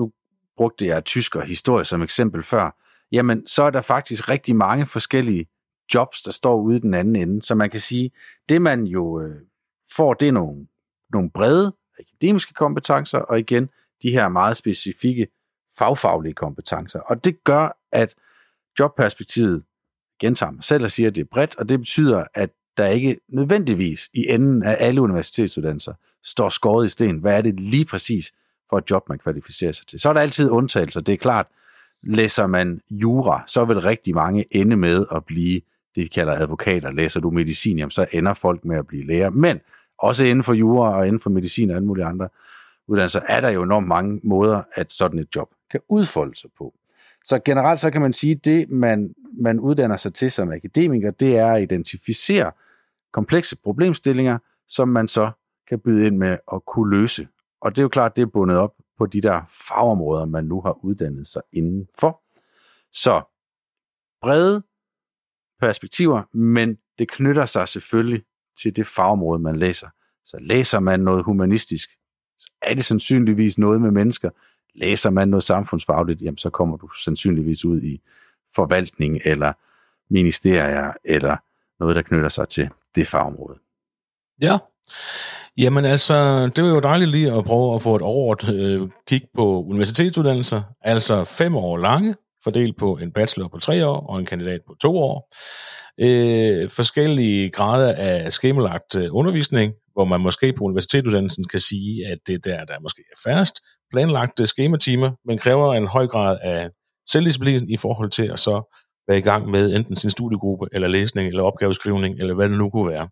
nu 0.00 0.12
brugte 0.56 0.86
jeg 0.86 1.04
tysk 1.04 1.36
og 1.36 1.42
historie 1.42 1.84
som 1.84 2.02
eksempel 2.02 2.42
før, 2.42 2.70
jamen 3.12 3.46
så 3.46 3.62
er 3.62 3.70
der 3.70 3.80
faktisk 3.80 4.28
rigtig 4.28 4.56
mange 4.56 4.86
forskellige 4.86 5.46
jobs, 5.94 6.22
der 6.22 6.30
står 6.30 6.56
ude 6.60 6.76
i 6.76 6.80
den 6.80 6.94
anden 6.94 7.16
ende. 7.16 7.42
Så 7.42 7.54
man 7.54 7.70
kan 7.70 7.80
sige, 7.80 8.10
det 8.48 8.62
man 8.62 8.84
jo 8.84 9.20
øh, 9.20 9.40
får, 9.96 10.14
det 10.14 10.28
er 10.28 10.32
nogle, 10.32 10.66
nogle 11.12 11.30
brede 11.30 11.72
akademiske 11.98 12.54
kompetencer, 12.54 13.18
og 13.18 13.38
igen 13.38 13.68
de 14.02 14.10
her 14.10 14.28
meget 14.28 14.56
specifikke 14.56 15.28
fagfaglige 15.78 16.34
kompetencer. 16.34 17.00
Og 17.00 17.24
det 17.24 17.44
gør, 17.44 17.78
at 17.92 18.14
jobperspektivet 18.78 19.64
gentager 20.20 20.50
mig 20.50 20.64
selv 20.64 20.84
og 20.84 20.90
siger, 20.90 21.08
at 21.08 21.16
det 21.16 21.22
er 21.22 21.28
bredt, 21.32 21.56
og 21.56 21.68
det 21.68 21.78
betyder, 21.78 22.24
at 22.34 22.50
der 22.78 22.86
ikke 22.86 23.18
nødvendigvis 23.28 24.10
i 24.14 24.26
enden 24.28 24.62
af 24.62 24.76
alle 24.80 25.02
universitetsuddannelser 25.02 25.92
står 26.24 26.48
skåret 26.48 26.84
i 26.84 26.88
sten. 26.88 27.18
Hvad 27.18 27.36
er 27.36 27.40
det 27.40 27.60
lige 27.60 27.84
præcis 27.84 28.32
for 28.70 28.78
et 28.78 28.90
job, 28.90 29.08
man 29.08 29.18
kvalificerer 29.18 29.72
sig 29.72 29.86
til? 29.86 30.00
Så 30.00 30.08
er 30.08 30.12
der 30.12 30.20
altid 30.20 30.50
undtagelser, 30.50 31.00
det 31.00 31.12
er 31.12 31.16
klart. 31.16 31.46
Læser 32.02 32.46
man 32.46 32.80
jura, 32.90 33.44
så 33.46 33.64
vil 33.64 33.80
rigtig 33.80 34.14
mange 34.14 34.44
ende 34.50 34.76
med 34.76 35.06
at 35.14 35.24
blive 35.24 35.60
det, 35.94 36.02
vi 36.02 36.08
kalder 36.08 36.32
advokater. 36.32 36.92
Læser 36.92 37.20
du 37.20 37.30
medicin, 37.30 37.78
jamen, 37.78 37.90
så 37.90 38.06
ender 38.12 38.34
folk 38.34 38.64
med 38.64 38.76
at 38.76 38.86
blive 38.86 39.06
læger. 39.06 39.30
Men 39.30 39.60
også 39.98 40.24
inden 40.24 40.42
for 40.42 40.54
jura 40.54 40.98
og 40.98 41.06
inden 41.06 41.20
for 41.20 41.30
medicin 41.30 41.70
og 41.70 41.76
alle 41.76 41.86
mulige 41.86 42.04
andre 42.04 42.28
uddannelser, 42.86 43.20
er 43.28 43.40
der 43.40 43.50
jo 43.50 43.62
enormt 43.62 43.88
mange 43.88 44.20
måder, 44.22 44.62
at 44.74 44.92
sådan 44.92 45.18
et 45.18 45.36
job 45.36 45.48
kan 45.70 45.80
udfolde 45.88 46.40
sig 46.40 46.50
på. 46.58 46.74
Så 47.24 47.40
generelt 47.44 47.80
så 47.80 47.90
kan 47.90 48.00
man 48.00 48.12
sige, 48.12 48.34
at 48.34 48.44
det, 48.44 48.70
man, 48.70 49.14
man 49.40 49.60
uddanner 49.60 49.96
sig 49.96 50.14
til 50.14 50.30
som 50.30 50.52
akademiker, 50.52 51.10
det 51.10 51.36
er 51.36 51.52
at 51.52 51.62
identificere 51.62 52.52
komplekse 53.12 53.56
problemstillinger, 53.56 54.38
som 54.68 54.88
man 54.88 55.08
så 55.08 55.30
kan 55.68 55.80
byde 55.80 56.06
ind 56.06 56.16
med 56.16 56.38
at 56.52 56.64
kunne 56.66 57.00
løse. 57.00 57.28
Og 57.60 57.70
det 57.70 57.78
er 57.78 57.82
jo 57.82 57.88
klart, 57.88 58.16
det 58.16 58.22
er 58.22 58.26
bundet 58.26 58.56
op 58.56 58.74
på 58.98 59.06
de 59.06 59.20
der 59.20 59.40
fagområder, 59.68 60.24
man 60.24 60.44
nu 60.44 60.60
har 60.60 60.84
uddannet 60.84 61.26
sig 61.26 61.42
indenfor. 61.52 62.22
Så 62.92 63.22
brede 64.20 64.62
perspektiver, 65.60 66.22
men 66.36 66.78
det 66.98 67.08
knytter 67.10 67.46
sig 67.46 67.68
selvfølgelig 67.68 68.24
til 68.62 68.76
det 68.76 68.86
fagområde, 68.86 69.38
man 69.38 69.56
læser. 69.56 69.88
Så 70.24 70.38
læser 70.40 70.80
man 70.80 71.00
noget 71.00 71.24
humanistisk, 71.24 71.90
så 72.38 72.52
er 72.62 72.74
det 72.74 72.84
sandsynligvis 72.84 73.58
noget 73.58 73.80
med 73.80 73.90
mennesker. 73.90 74.30
Læser 74.74 75.10
man 75.10 75.28
noget 75.28 75.42
samfundsfagligt, 75.42 76.22
jamen 76.22 76.38
så 76.38 76.50
kommer 76.50 76.76
du 76.76 76.88
sandsynligvis 76.88 77.64
ud 77.64 77.82
i 77.82 78.00
forvaltning 78.54 79.20
eller 79.24 79.52
ministerier 80.10 80.92
eller 81.04 81.36
noget, 81.80 81.96
der 81.96 82.02
knytter 82.02 82.28
sig 82.28 82.48
til 82.48 82.70
det 82.98 83.06
fagområde. 83.06 83.58
Ja, 84.42 84.58
jamen 85.56 85.84
altså, 85.84 86.46
det 86.56 86.64
var 86.64 86.70
jo 86.70 86.80
dejligt 86.80 87.10
lige 87.10 87.32
at 87.32 87.44
prøve 87.44 87.74
at 87.74 87.82
få 87.82 87.96
et 87.96 88.02
overordnet 88.02 88.54
øh, 88.54 88.88
kig 89.06 89.22
på 89.34 89.62
universitetsuddannelser, 89.62 90.62
altså 90.80 91.24
fem 91.24 91.56
år 91.56 91.76
lange, 91.76 92.14
fordelt 92.44 92.78
på 92.78 92.96
en 92.96 93.12
bachelor 93.12 93.48
på 93.48 93.58
tre 93.58 93.86
år 93.86 94.06
og 94.06 94.18
en 94.18 94.26
kandidat 94.26 94.60
på 94.66 94.74
to 94.82 94.96
år. 94.96 95.28
Øh, 96.00 96.70
forskellige 96.70 97.50
grader 97.50 97.94
af 97.94 98.32
skemalagt 98.32 98.96
øh, 98.96 99.08
undervisning, 99.10 99.72
hvor 99.92 100.04
man 100.04 100.20
måske 100.20 100.52
på 100.52 100.64
universitetsuddannelsen 100.64 101.44
kan 101.44 101.60
sige, 101.60 102.06
at 102.06 102.18
det 102.26 102.44
der, 102.44 102.64
der 102.64 102.80
måske 102.80 103.02
er 103.12 103.30
færrest 103.30 103.54
planlagte 103.90 104.46
skematimer, 104.46 105.10
men 105.26 105.38
kræver 105.38 105.74
en 105.74 105.86
høj 105.86 106.06
grad 106.06 106.38
af 106.42 106.70
selvdisciplin 107.08 107.70
i 107.70 107.76
forhold 107.76 108.10
til 108.10 108.30
at 108.32 108.38
så 108.38 108.74
være 109.08 109.18
i 109.18 109.20
gang 109.20 109.50
med 109.50 109.76
enten 109.76 109.96
sin 109.96 110.10
studiegruppe, 110.10 110.66
eller 110.72 110.88
læsning, 110.88 111.28
eller 111.28 111.42
opgaveskrivning, 111.42 112.18
eller 112.18 112.34
hvad 112.34 112.48
det 112.48 112.58
nu 112.58 112.70
kunne 112.70 112.88
være. 112.88 113.08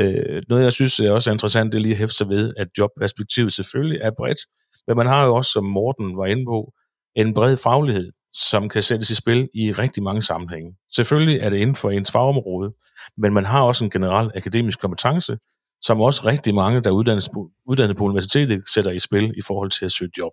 Øh, 0.00 0.42
noget, 0.48 0.64
jeg 0.64 0.72
synes 0.72 1.00
er 1.00 1.12
også 1.12 1.30
er 1.30 1.32
interessant, 1.32 1.72
det 1.72 1.78
er 1.78 1.82
lige 1.82 1.92
at 1.92 1.98
hæfte 1.98 2.16
sig 2.16 2.28
ved, 2.28 2.50
at 2.56 2.68
jobperspektivet 2.78 3.52
selvfølgelig 3.52 4.00
er 4.02 4.10
bredt, 4.18 4.38
men 4.86 4.96
man 4.96 5.06
har 5.06 5.26
jo 5.26 5.34
også, 5.34 5.50
som 5.50 5.64
Morten 5.64 6.16
var 6.16 6.26
inde 6.26 6.44
på, 6.44 6.72
en 7.16 7.34
bred 7.34 7.56
faglighed 7.56 8.10
som 8.32 8.68
kan 8.68 8.82
sættes 8.82 9.10
i 9.10 9.14
spil 9.14 9.48
i 9.54 9.72
rigtig 9.72 10.02
mange 10.02 10.22
sammenhænge. 10.22 10.76
Selvfølgelig 10.94 11.40
er 11.40 11.50
det 11.50 11.56
inden 11.56 11.76
for 11.76 11.90
ens 11.90 12.10
fagområde, 12.10 12.72
men 13.16 13.34
man 13.34 13.44
har 13.44 13.62
også 13.62 13.84
en 13.84 13.90
generel 13.90 14.30
akademisk 14.34 14.80
kompetence, 14.80 15.38
som 15.80 16.00
også 16.00 16.22
rigtig 16.26 16.54
mange, 16.54 16.80
der 16.80 16.90
uddannes 16.90 17.28
på, 17.28 17.50
uddannet 17.66 17.96
på 17.96 18.04
universitetet, 18.04 18.62
sætter 18.74 18.90
i 18.90 18.98
spil 18.98 19.34
i 19.38 19.42
forhold 19.42 19.70
til 19.70 19.84
at 19.84 19.92
søge 19.92 20.10
job. 20.18 20.32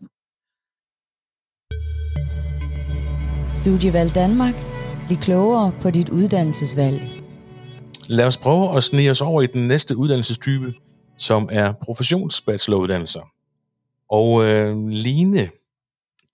Studievalg 3.53 4.15
Danmark. 4.15 4.68
Bliv 5.09 5.19
klogere 5.19 5.71
på 5.81 5.89
dit 5.89 6.09
uddannelsesvalg. 6.09 7.01
Lad 8.07 8.25
os 8.25 8.37
prøve 8.37 8.77
at 8.77 8.83
snige 8.83 9.11
os 9.11 9.21
over 9.21 9.41
i 9.41 9.45
den 9.45 9.67
næste 9.67 9.97
uddannelsestype, 9.97 10.73
som 11.17 11.49
er 11.51 11.73
professionsbacheloruddannelser. 11.83 13.21
Og 14.09 14.45
øh, 14.45 14.87
Line, 14.87 15.49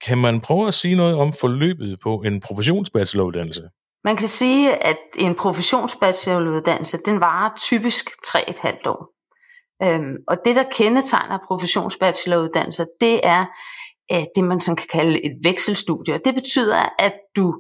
kan 0.05 0.17
man 0.17 0.41
prøve 0.41 0.67
at 0.67 0.74
sige 0.74 0.98
noget 0.98 1.15
om 1.15 1.34
forløbet 1.34 2.00
på 2.03 2.22
en 2.25 2.41
professionsbacheloruddannelse? 2.41 3.63
Man 4.03 4.15
kan 4.17 4.27
sige, 4.27 4.86
at 4.86 4.98
en 5.17 5.36
professionsbacheloruddannelse, 5.36 6.98
den 7.05 7.20
varer 7.20 7.50
typisk 7.58 8.10
3,5 8.27 8.82
år. 8.86 9.10
Øhm, 9.84 10.15
og 10.27 10.38
det, 10.46 10.55
der 10.55 10.63
kendetegner 10.72 11.38
professionsbacheloruddannelser, 11.48 12.86
det 13.01 13.20
er 13.24 13.46
øh, 14.12 14.24
det, 14.36 14.44
man 14.44 14.62
sådan 14.62 14.75
kan 14.75 14.88
kalde 14.91 15.25
et 15.25 15.38
vekselstudie. 15.44 16.20
det 16.25 16.34
betyder, 16.36 16.89
at 17.00 17.13
du 17.36 17.53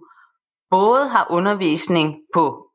både 0.71 1.07
har 1.07 1.27
undervisning 1.29 2.15
på 2.33 2.65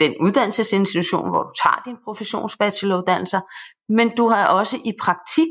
den 0.00 0.14
uddannelsesinstitution, 0.20 1.28
hvor 1.30 1.42
du 1.42 1.52
tager 1.62 1.82
din 1.84 1.96
professionsbacheloruddannelse, 2.04 3.40
men 3.88 4.16
du 4.16 4.28
har 4.28 4.46
også 4.46 4.76
i 4.84 4.92
praktik 5.00 5.48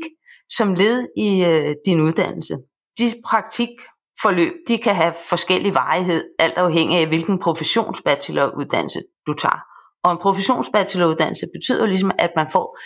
som 0.50 0.74
led 0.74 1.08
i 1.16 1.44
øh, 1.44 1.74
din 1.86 2.00
uddannelse. 2.00 2.54
De 2.98 3.04
praktikforløb, 3.26 4.52
de 4.68 4.78
kan 4.78 4.94
have 4.94 5.14
forskellig 5.28 5.74
varighed, 5.74 6.24
alt 6.38 6.56
afhængig 6.56 6.98
af 6.98 7.06
hvilken 7.06 7.38
professionsbacheloruddannelse 7.38 9.02
du 9.26 9.32
tager. 9.32 9.60
Og 10.04 10.12
en 10.12 10.18
professionsbacheloruddannelse 10.18 11.46
betyder 11.54 11.86
ligesom, 11.86 12.10
at 12.18 12.30
man 12.36 12.50
får 12.52 12.78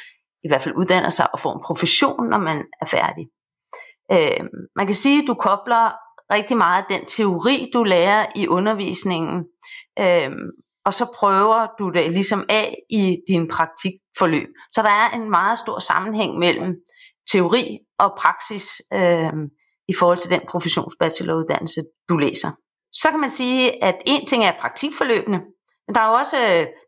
i 0.44 0.48
hvert 0.48 0.62
fald 0.62 0.76
uddanner 0.76 1.10
sig 1.10 1.26
og 1.32 1.40
får 1.40 1.52
en 1.54 1.62
profession, 1.66 2.28
når 2.30 2.38
man 2.38 2.64
er 2.80 2.86
færdig. 2.86 3.24
Øh, 4.12 4.44
man 4.76 4.86
kan 4.86 4.94
sige, 4.94 5.22
at 5.22 5.26
du 5.26 5.34
kobler 5.34 5.92
rigtig 6.30 6.56
meget 6.56 6.82
af 6.82 6.98
den 6.98 7.06
teori, 7.06 7.70
du 7.74 7.84
lærer 7.84 8.26
i 8.36 8.48
undervisningen, 8.48 9.44
øh, 9.98 10.30
og 10.84 10.94
så 10.94 11.06
prøver 11.14 11.66
du 11.78 11.90
det 11.90 12.12
ligesom 12.12 12.44
af 12.48 12.76
i 12.90 13.16
din 13.28 13.48
praktikforløb. 13.48 14.48
Så 14.70 14.82
der 14.82 14.90
er 14.90 15.10
en 15.10 15.30
meget 15.30 15.58
stor 15.58 15.78
sammenhæng 15.78 16.38
mellem 16.38 16.74
teori 17.32 17.78
og 17.98 18.14
praksis 18.18 18.82
øh, 18.92 19.32
i 19.88 19.94
forhold 19.98 20.18
til 20.18 20.30
den 20.30 20.40
professionsbacheloruddannelse, 20.48 21.82
du 22.08 22.16
læser. 22.16 22.50
Så 22.92 23.10
kan 23.10 23.20
man 23.20 23.30
sige, 23.30 23.84
at 23.84 23.96
en 24.06 24.26
ting 24.26 24.44
er 24.44 24.52
praktikforløbene, 24.60 25.40
men 25.86 25.94
der 25.94 26.00
er 26.00 26.06
også, 26.06 26.36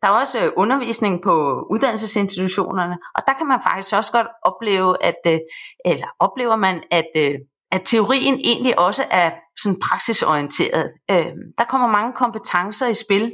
der 0.03 0.09
er 0.09 0.21
også 0.21 0.53
undervisning 0.57 1.23
på 1.23 1.67
uddannelsesinstitutionerne, 1.71 2.99
og 3.15 3.23
der 3.27 3.33
kan 3.33 3.47
man 3.47 3.61
faktisk 3.63 3.95
også 3.95 4.13
godt 4.13 4.27
opleve, 4.43 5.05
at, 5.05 5.21
øh, 5.27 5.39
eller 5.85 6.07
oplever 6.19 6.57
man, 6.57 6.83
at, 6.91 7.11
øh, 7.17 7.35
at 7.77 7.83
teorien 7.85 8.35
egentlig 8.45 8.79
også 8.79 9.05
er 9.11 9.31
sådan 9.63 9.81
praksisorienteret. 9.89 10.91
Øh, 11.11 11.33
der 11.59 11.65
kommer 11.65 11.89
mange 11.89 12.13
kompetencer 12.13 12.87
i 12.87 12.95
spil. 12.95 13.33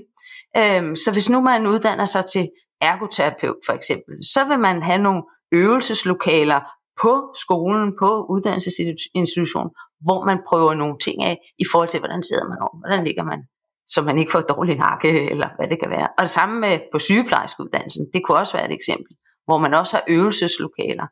Øhm, 0.56 0.96
så 0.96 1.12
hvis 1.12 1.28
nu 1.30 1.40
man 1.40 1.66
uddanner 1.66 2.04
sig 2.04 2.24
til 2.32 2.48
ergoterapeut 2.80 3.60
for 3.66 3.72
eksempel, 3.72 4.14
så 4.34 4.44
vil 4.44 4.58
man 4.58 4.82
have 4.82 4.98
nogle 4.98 5.22
øvelseslokaler 5.52 6.60
på 7.02 7.12
skolen, 7.44 7.92
på 8.02 8.26
uddannelsesinstitutionen, 8.30 9.70
hvor 10.00 10.24
man 10.24 10.38
prøver 10.48 10.74
nogle 10.74 10.96
ting 10.98 11.22
af 11.22 11.36
i 11.58 11.64
forhold 11.72 11.88
til, 11.88 12.00
hvordan 12.00 12.22
sidder 12.22 12.48
man 12.48 12.58
over, 12.60 12.78
hvordan 12.78 13.04
ligger 13.04 13.24
man, 13.24 13.40
så 13.88 14.02
man 14.02 14.18
ikke 14.18 14.32
får 14.32 14.40
dårlig 14.40 14.76
nakke, 14.76 15.30
eller 15.30 15.48
hvad 15.56 15.68
det 15.68 15.80
kan 15.80 15.90
være. 15.90 16.08
Og 16.18 16.22
det 16.22 16.30
samme 16.30 16.60
med 16.60 16.80
på 16.92 16.98
sygeplejerskeuddannelsen, 16.98 18.06
det 18.14 18.22
kunne 18.24 18.38
også 18.38 18.52
være 18.56 18.66
et 18.70 18.74
eksempel, 18.74 19.12
hvor 19.44 19.58
man 19.58 19.74
også 19.74 19.96
har 19.96 20.04
øvelseslokaler. 20.08 21.06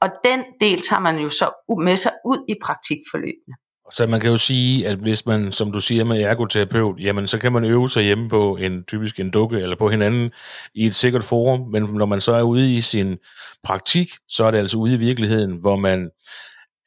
Og 0.00 0.08
den 0.24 0.44
del 0.60 0.80
tager 0.80 1.00
man 1.00 1.18
jo 1.18 1.28
så 1.28 1.50
med 1.84 1.96
sig 1.96 2.12
ud 2.24 2.44
i 2.48 2.54
praktikforløbene. 2.64 3.54
Så 3.94 4.06
man 4.06 4.20
kan 4.20 4.30
jo 4.30 4.36
sige, 4.36 4.88
at 4.88 4.98
hvis 4.98 5.26
man, 5.26 5.52
som 5.52 5.72
du 5.72 5.80
siger 5.80 6.04
med 6.04 6.22
ergoterapeut, 6.22 7.00
jamen 7.00 7.26
så 7.26 7.38
kan 7.38 7.52
man 7.52 7.64
øve 7.64 7.88
sig 7.88 8.02
hjemme 8.02 8.28
på 8.28 8.56
en 8.56 8.84
typisk 8.84 9.20
en 9.20 9.30
dukke 9.30 9.60
eller 9.60 9.76
på 9.76 9.88
hinanden 9.88 10.30
i 10.74 10.86
et 10.86 10.94
sikkert 10.94 11.24
forum, 11.24 11.68
men 11.70 11.82
når 11.82 12.06
man 12.06 12.20
så 12.20 12.32
er 12.32 12.42
ude 12.42 12.74
i 12.74 12.80
sin 12.80 13.18
praktik, 13.64 14.08
så 14.28 14.44
er 14.44 14.50
det 14.50 14.58
altså 14.58 14.78
ude 14.78 14.94
i 14.94 14.96
virkeligheden, 14.96 15.56
hvor 15.60 15.76
man 15.76 16.10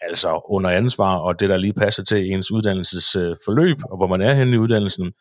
altså 0.01 0.41
under 0.49 0.69
ansvar, 0.69 1.17
og 1.17 1.39
det 1.39 1.49
der 1.49 1.57
lige 1.57 1.73
passer 1.73 2.03
til 2.03 2.31
ens 2.31 2.51
uddannelsesforløb, 2.51 3.77
og 3.83 3.97
hvor 3.97 4.07
man 4.07 4.21
er 4.21 4.33
henne 4.33 4.55
i 4.55 4.57
uddannelsen, 4.57 5.13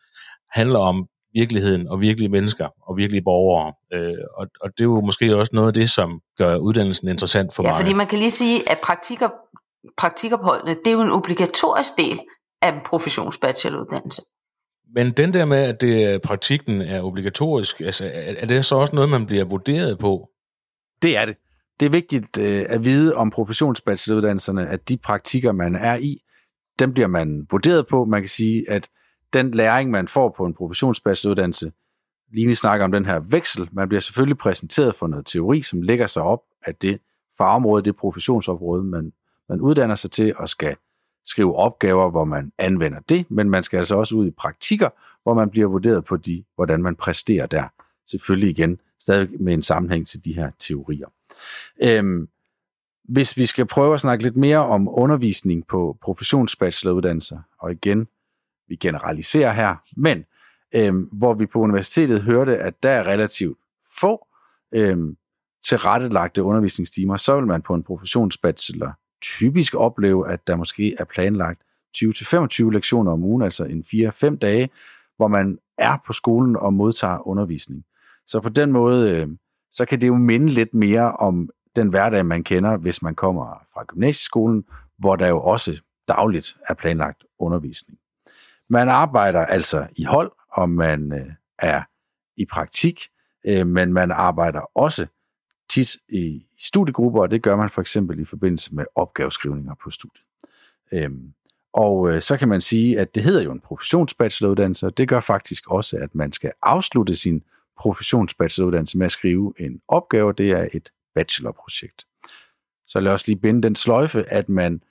handler 0.51 0.79
om 0.79 1.07
virkeligheden 1.33 1.87
og 1.87 2.01
virkelige 2.01 2.29
mennesker 2.29 2.67
og 2.87 2.97
virkelige 2.97 3.23
borgere. 3.23 3.73
Øh, 3.93 4.23
og, 4.37 4.47
og 4.61 4.69
det 4.77 4.79
er 4.79 4.89
jo 4.89 5.01
måske 5.01 5.35
også 5.35 5.51
noget 5.53 5.67
af 5.67 5.73
det, 5.73 5.89
som 5.89 6.21
gør 6.43 6.57
uddannelsen 6.57 7.07
interessant 7.07 7.53
for 7.53 7.63
ja, 7.63 7.69
mig. 7.69 7.75
Ja, 7.75 7.79
fordi 7.81 7.93
man 7.93 8.07
kan 8.07 8.19
lige 8.19 8.31
sige, 8.31 8.69
at 8.71 8.79
praktikker, 8.83 9.29
praktikopholdene, 9.97 10.75
det 10.85 10.87
er 10.87 10.91
jo 10.91 11.01
en 11.01 11.11
obligatorisk 11.11 11.97
del 11.97 12.19
af 12.61 12.69
en 12.73 12.79
professionsbacheloruddannelse. 12.85 14.21
Men 14.95 15.11
den 15.11 15.33
der 15.33 15.45
med, 15.45 15.57
at 15.57 15.81
det, 15.81 16.21
praktikken 16.21 16.81
er 16.81 17.03
obligatorisk, 17.03 17.81
altså, 17.81 18.11
er 18.13 18.45
det 18.45 18.65
så 18.65 18.75
også 18.75 18.95
noget, 18.95 19.09
man 19.09 19.25
bliver 19.25 19.45
vurderet 19.45 19.99
på? 19.99 20.29
Det 21.01 21.17
er 21.17 21.25
det 21.25 21.35
det 21.81 21.85
er 21.85 21.91
vigtigt 21.91 22.37
øh, 22.37 22.65
at 22.69 22.85
vide 22.85 23.15
om 23.15 23.29
professionsbacheloruddannelserne, 23.29 24.67
at 24.67 24.89
de 24.89 24.97
praktikker, 24.97 25.51
man 25.51 25.75
er 25.75 25.95
i, 25.95 26.17
dem 26.79 26.93
bliver 26.93 27.07
man 27.07 27.47
vurderet 27.51 27.87
på. 27.87 28.05
Man 28.05 28.21
kan 28.21 28.29
sige, 28.29 28.69
at 28.69 28.87
den 29.33 29.51
læring, 29.51 29.91
man 29.91 30.07
får 30.07 30.33
på 30.37 30.45
en 30.45 30.53
professionsbacheloruddannelse, 30.53 31.71
Line 32.33 32.55
snakker 32.55 32.83
om 32.83 32.91
den 32.91 33.05
her 33.05 33.19
veksel, 33.19 33.69
man 33.71 33.87
bliver 33.87 34.01
selvfølgelig 34.01 34.37
præsenteret 34.37 34.95
for 34.95 35.07
noget 35.07 35.25
teori, 35.25 35.61
som 35.61 35.81
lægger 35.81 36.07
sig 36.07 36.23
op 36.23 36.41
af 36.65 36.75
det 36.75 36.99
fagområde, 37.37 37.83
det 37.83 37.95
professionsområde, 37.95 38.83
man, 38.83 39.13
man 39.49 39.61
uddanner 39.61 39.95
sig 39.95 40.11
til 40.11 40.35
og 40.37 40.49
skal 40.49 40.75
skrive 41.25 41.55
opgaver, 41.55 42.09
hvor 42.09 42.25
man 42.25 42.51
anvender 42.57 42.99
det, 43.09 43.31
men 43.31 43.49
man 43.49 43.63
skal 43.63 43.77
altså 43.77 43.95
også 43.95 44.15
ud 44.15 44.27
i 44.27 44.31
praktikker, 44.31 44.89
hvor 45.23 45.33
man 45.33 45.49
bliver 45.49 45.67
vurderet 45.67 46.05
på 46.05 46.17
de, 46.17 46.43
hvordan 46.55 46.81
man 46.81 46.95
præsterer 46.95 47.45
der. 47.45 47.63
Selvfølgelig 48.07 48.49
igen, 48.49 48.79
stadig 48.99 49.29
med 49.39 49.53
en 49.53 49.61
sammenhæng 49.61 50.07
til 50.07 50.25
de 50.25 50.35
her 50.35 50.51
teorier. 50.59 51.07
Øhm, 51.81 52.27
hvis 53.03 53.37
vi 53.37 53.45
skal 53.45 53.65
prøve 53.65 53.93
at 53.93 53.99
snakke 53.99 54.23
lidt 54.23 54.35
mere 54.35 54.57
om 54.57 54.87
undervisning 54.91 55.67
på 55.67 55.97
professionsbacheloruddannelser, 56.01 57.39
og 57.59 57.71
igen, 57.71 58.07
vi 58.67 58.75
generaliserer 58.75 59.53
her, 59.53 59.75
men 59.97 60.25
øh, 60.75 60.93
hvor 61.11 61.33
vi 61.33 61.45
på 61.45 61.59
universitetet 61.59 62.21
hørte, 62.21 62.57
at 62.57 62.83
der 62.83 62.89
er 62.89 63.07
relativt 63.07 63.57
få 64.01 64.27
øh, 64.71 64.97
tilrettelagte 65.65 66.43
undervisningstimer, 66.43 67.17
så 67.17 67.35
vil 67.35 67.47
man 67.47 67.61
på 67.61 67.73
en 67.73 67.83
professionsbachelor 67.83 68.93
typisk 69.21 69.75
opleve, 69.75 70.31
at 70.31 70.47
der 70.47 70.55
måske 70.55 70.95
er 70.99 71.03
planlagt 71.03 71.61
20-25 71.97 72.69
lektioner 72.69 73.11
om 73.11 73.23
ugen, 73.23 73.41
altså 73.41 73.63
en 73.65 73.83
4-5 74.33 74.37
dage, 74.37 74.69
hvor 75.17 75.27
man 75.27 75.57
er 75.77 75.97
på 76.07 76.13
skolen 76.13 76.55
og 76.55 76.73
modtager 76.73 77.27
undervisning. 77.27 77.83
Så 78.27 78.39
på 78.39 78.49
den 78.49 78.71
måde, 78.71 79.11
øh, 79.11 79.27
så 79.71 79.85
kan 79.85 80.01
det 80.01 80.07
jo 80.07 80.15
minde 80.15 80.47
lidt 80.47 80.73
mere 80.73 81.11
om 81.11 81.49
den 81.75 81.87
hverdag, 81.87 82.25
man 82.25 82.43
kender, 82.43 82.77
hvis 82.77 83.01
man 83.01 83.15
kommer 83.15 83.61
fra 83.73 83.83
gymnasieskolen, 83.87 84.63
hvor 84.99 85.15
der 85.15 85.27
jo 85.27 85.41
også 85.41 85.81
dagligt 86.07 86.57
er 86.69 86.73
planlagt 86.73 87.23
undervisning. 87.39 87.99
Man 88.69 88.89
arbejder 88.89 89.45
altså 89.45 89.87
i 89.95 90.03
hold, 90.03 90.31
og 90.51 90.69
man 90.69 91.13
øh, 91.13 91.31
er 91.59 91.83
i 92.37 92.45
praktik, 92.45 93.01
øh, 93.45 93.67
men 93.67 93.93
man 93.93 94.11
arbejder 94.11 94.61
også 94.75 95.07
tit 95.69 95.97
i 96.09 96.45
studiegrupper, 96.57 97.21
og 97.21 97.31
det 97.31 97.43
gør 97.43 97.55
man 97.55 97.69
for 97.69 97.81
eksempel 97.81 98.19
i 98.19 98.25
forbindelse 98.25 98.75
med 98.75 98.85
opgaveskrivninger 98.95 99.73
på 99.83 99.89
studiet. 99.89 100.25
Øhm, 100.91 101.33
og 101.73 102.09
øh, 102.09 102.21
så 102.21 102.37
kan 102.37 102.47
man 102.47 102.61
sige, 102.61 102.99
at 102.99 103.15
det 103.15 103.23
hedder 103.23 103.43
jo 103.43 103.51
en 103.51 103.59
professionsbacheloruddannelse, 103.59 104.85
og 104.85 104.97
det 104.97 105.07
gør 105.07 105.19
faktisk 105.19 105.71
også, 105.71 105.97
at 105.97 106.15
man 106.15 106.31
skal 106.31 106.51
afslutte 106.61 107.15
sin 107.15 107.43
professionsbacheloruddannelse 107.79 108.97
med 108.97 109.05
at 109.05 109.11
skrive 109.11 109.53
en 109.59 109.81
opgave. 109.87 110.33
Det 110.33 110.51
er 110.51 110.67
et 110.73 110.91
bachelorprojekt. 111.15 112.05
Så 112.87 112.99
lad 112.99 113.11
os 113.11 113.27
lige 113.27 113.39
binde 113.39 113.61
den 113.61 113.75
sløjfe, 113.75 114.29
at 114.33 114.49
man 114.49 114.83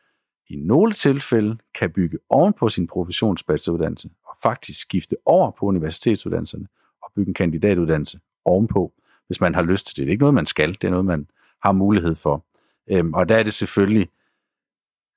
i 0.47 0.57
nogle 0.57 0.93
tilfælde 0.93 1.59
kan 1.75 1.91
bygge 1.91 2.19
oven 2.29 2.53
på 2.53 2.69
sin 2.69 2.87
professionsbacheloruddannelse 2.87 4.11
faktisk 4.43 4.81
skifte 4.81 5.17
over 5.25 5.51
på 5.51 5.67
universitetsuddannelserne 5.67 6.67
og 7.03 7.13
bygge 7.17 7.29
en 7.29 7.35
kandidatuddannelse 7.35 8.21
ovenpå, 8.45 8.93
hvis 9.27 9.41
man 9.41 9.55
har 9.55 9.63
lyst 9.63 9.87
til 9.87 9.97
det. 9.97 10.03
Det 10.03 10.09
er 10.09 10.13
ikke 10.13 10.23
noget, 10.23 10.35
man 10.35 10.47
skal, 10.47 10.73
det 10.73 10.85
er 10.85 10.91
noget, 10.91 11.05
man 11.05 11.27
har 11.63 11.73
mulighed 11.73 12.15
for. 12.15 12.45
Øhm, 12.91 13.15
og 13.15 13.29
der 13.29 13.37
er 13.37 13.43
det 13.43 13.53
selvfølgelig 13.53 14.09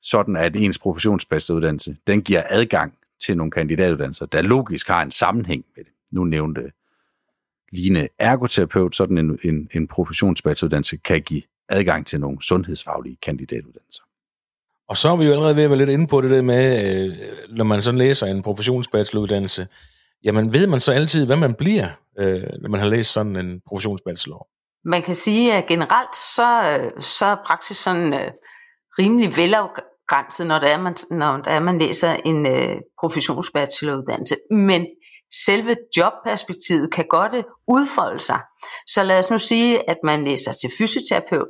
sådan, 0.01 0.35
at 0.35 0.55
ens 0.55 0.79
professionsbacheloruddannelse, 0.79 1.97
den 2.07 2.21
giver 2.21 2.43
adgang 2.49 2.93
til 3.19 3.37
nogle 3.37 3.51
kandidatuddannelser, 3.51 4.25
der 4.25 4.41
logisk 4.41 4.87
har 4.87 5.03
en 5.03 5.11
sammenhæng 5.11 5.65
med 5.75 5.83
det. 5.83 5.93
Nu 6.11 6.23
nævnte 6.23 6.71
Line 7.71 8.09
ergoterapeut, 8.19 8.95
sådan 8.95 9.17
en, 9.17 9.39
en, 9.43 9.69
en 9.73 9.87
professionsbacheloruddannelse 9.87 10.97
kan 10.97 11.21
give 11.21 11.41
adgang 11.69 12.07
til 12.07 12.19
nogle 12.19 12.41
sundhedsfaglige 12.41 13.17
kandidatuddannelser. 13.21 14.03
Og 14.93 14.97
så 14.97 15.09
er 15.09 15.15
vi 15.15 15.25
jo 15.25 15.31
allerede 15.31 15.55
ved 15.55 15.63
at 15.63 15.69
være 15.69 15.77
lidt 15.77 15.89
inde 15.89 16.07
på 16.07 16.21
det 16.21 16.31
der 16.31 16.41
med, 16.41 16.65
øh, 16.85 17.15
når 17.49 17.65
man 17.65 17.81
sådan 17.81 17.97
læser 17.97 18.27
en 18.27 18.43
professionsbacheloruddannelse, 18.43 19.67
jamen 20.23 20.53
ved 20.53 20.67
man 20.67 20.79
så 20.79 20.91
altid, 20.91 21.25
hvad 21.25 21.35
man 21.35 21.53
bliver, 21.53 21.87
øh, 22.19 22.43
når 22.61 22.69
man 22.69 22.79
har 22.79 22.87
læst 22.89 23.11
sådan 23.11 23.35
en 23.35 23.61
professionsbachelor? 23.67 24.47
Man 24.85 25.01
kan 25.01 25.15
sige, 25.15 25.53
at 25.53 25.65
generelt 25.65 26.15
så, 26.35 26.79
øh, 26.79 27.01
så 27.01 27.25
er 27.25 27.35
praksis 27.45 27.77
sådan 27.77 28.13
øh, 28.13 28.31
rimelig 28.99 29.37
velafgrænset, 29.37 30.47
når 30.47 30.59
det 30.59 30.71
er, 30.71 30.77
man, 30.77 30.95
når 31.11 31.37
det 31.37 31.53
er, 31.53 31.59
man 31.59 31.79
læser 31.79 32.11
en 32.25 32.47
øh, 32.47 32.75
professionsbacheloruddannelse. 33.01 34.35
Men 34.51 34.87
selve 35.45 35.75
jobperspektivet 35.97 36.93
kan 36.93 37.05
godt 37.09 37.33
øh, 37.35 37.43
udfolde 37.67 38.19
sig. 38.19 38.39
Så 38.87 39.03
lad 39.03 39.19
os 39.19 39.29
nu 39.29 39.37
sige, 39.37 39.89
at 39.89 39.97
man 40.03 40.23
læser 40.23 40.51
til 40.51 40.69
fysioterapeut. 40.77 41.47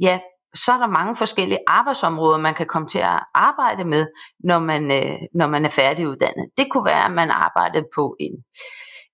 Ja, 0.00 0.18
så 0.64 0.72
er 0.72 0.78
der 0.78 0.86
mange 0.86 1.16
forskellige 1.16 1.58
arbejdsområder, 1.66 2.38
man 2.38 2.54
kan 2.54 2.66
komme 2.66 2.88
til 2.88 2.98
at 2.98 3.20
arbejde 3.34 3.84
med, 3.84 4.06
når 4.44 4.58
man, 4.58 4.90
øh, 4.90 5.18
når 5.34 5.46
man 5.46 5.64
er 5.64 5.68
færdiguddannet. 5.68 6.46
Det 6.56 6.66
kunne 6.70 6.84
være, 6.84 7.04
at 7.04 7.12
man 7.12 7.30
arbejdede 7.30 7.86
på 7.94 8.16
en, 8.20 8.32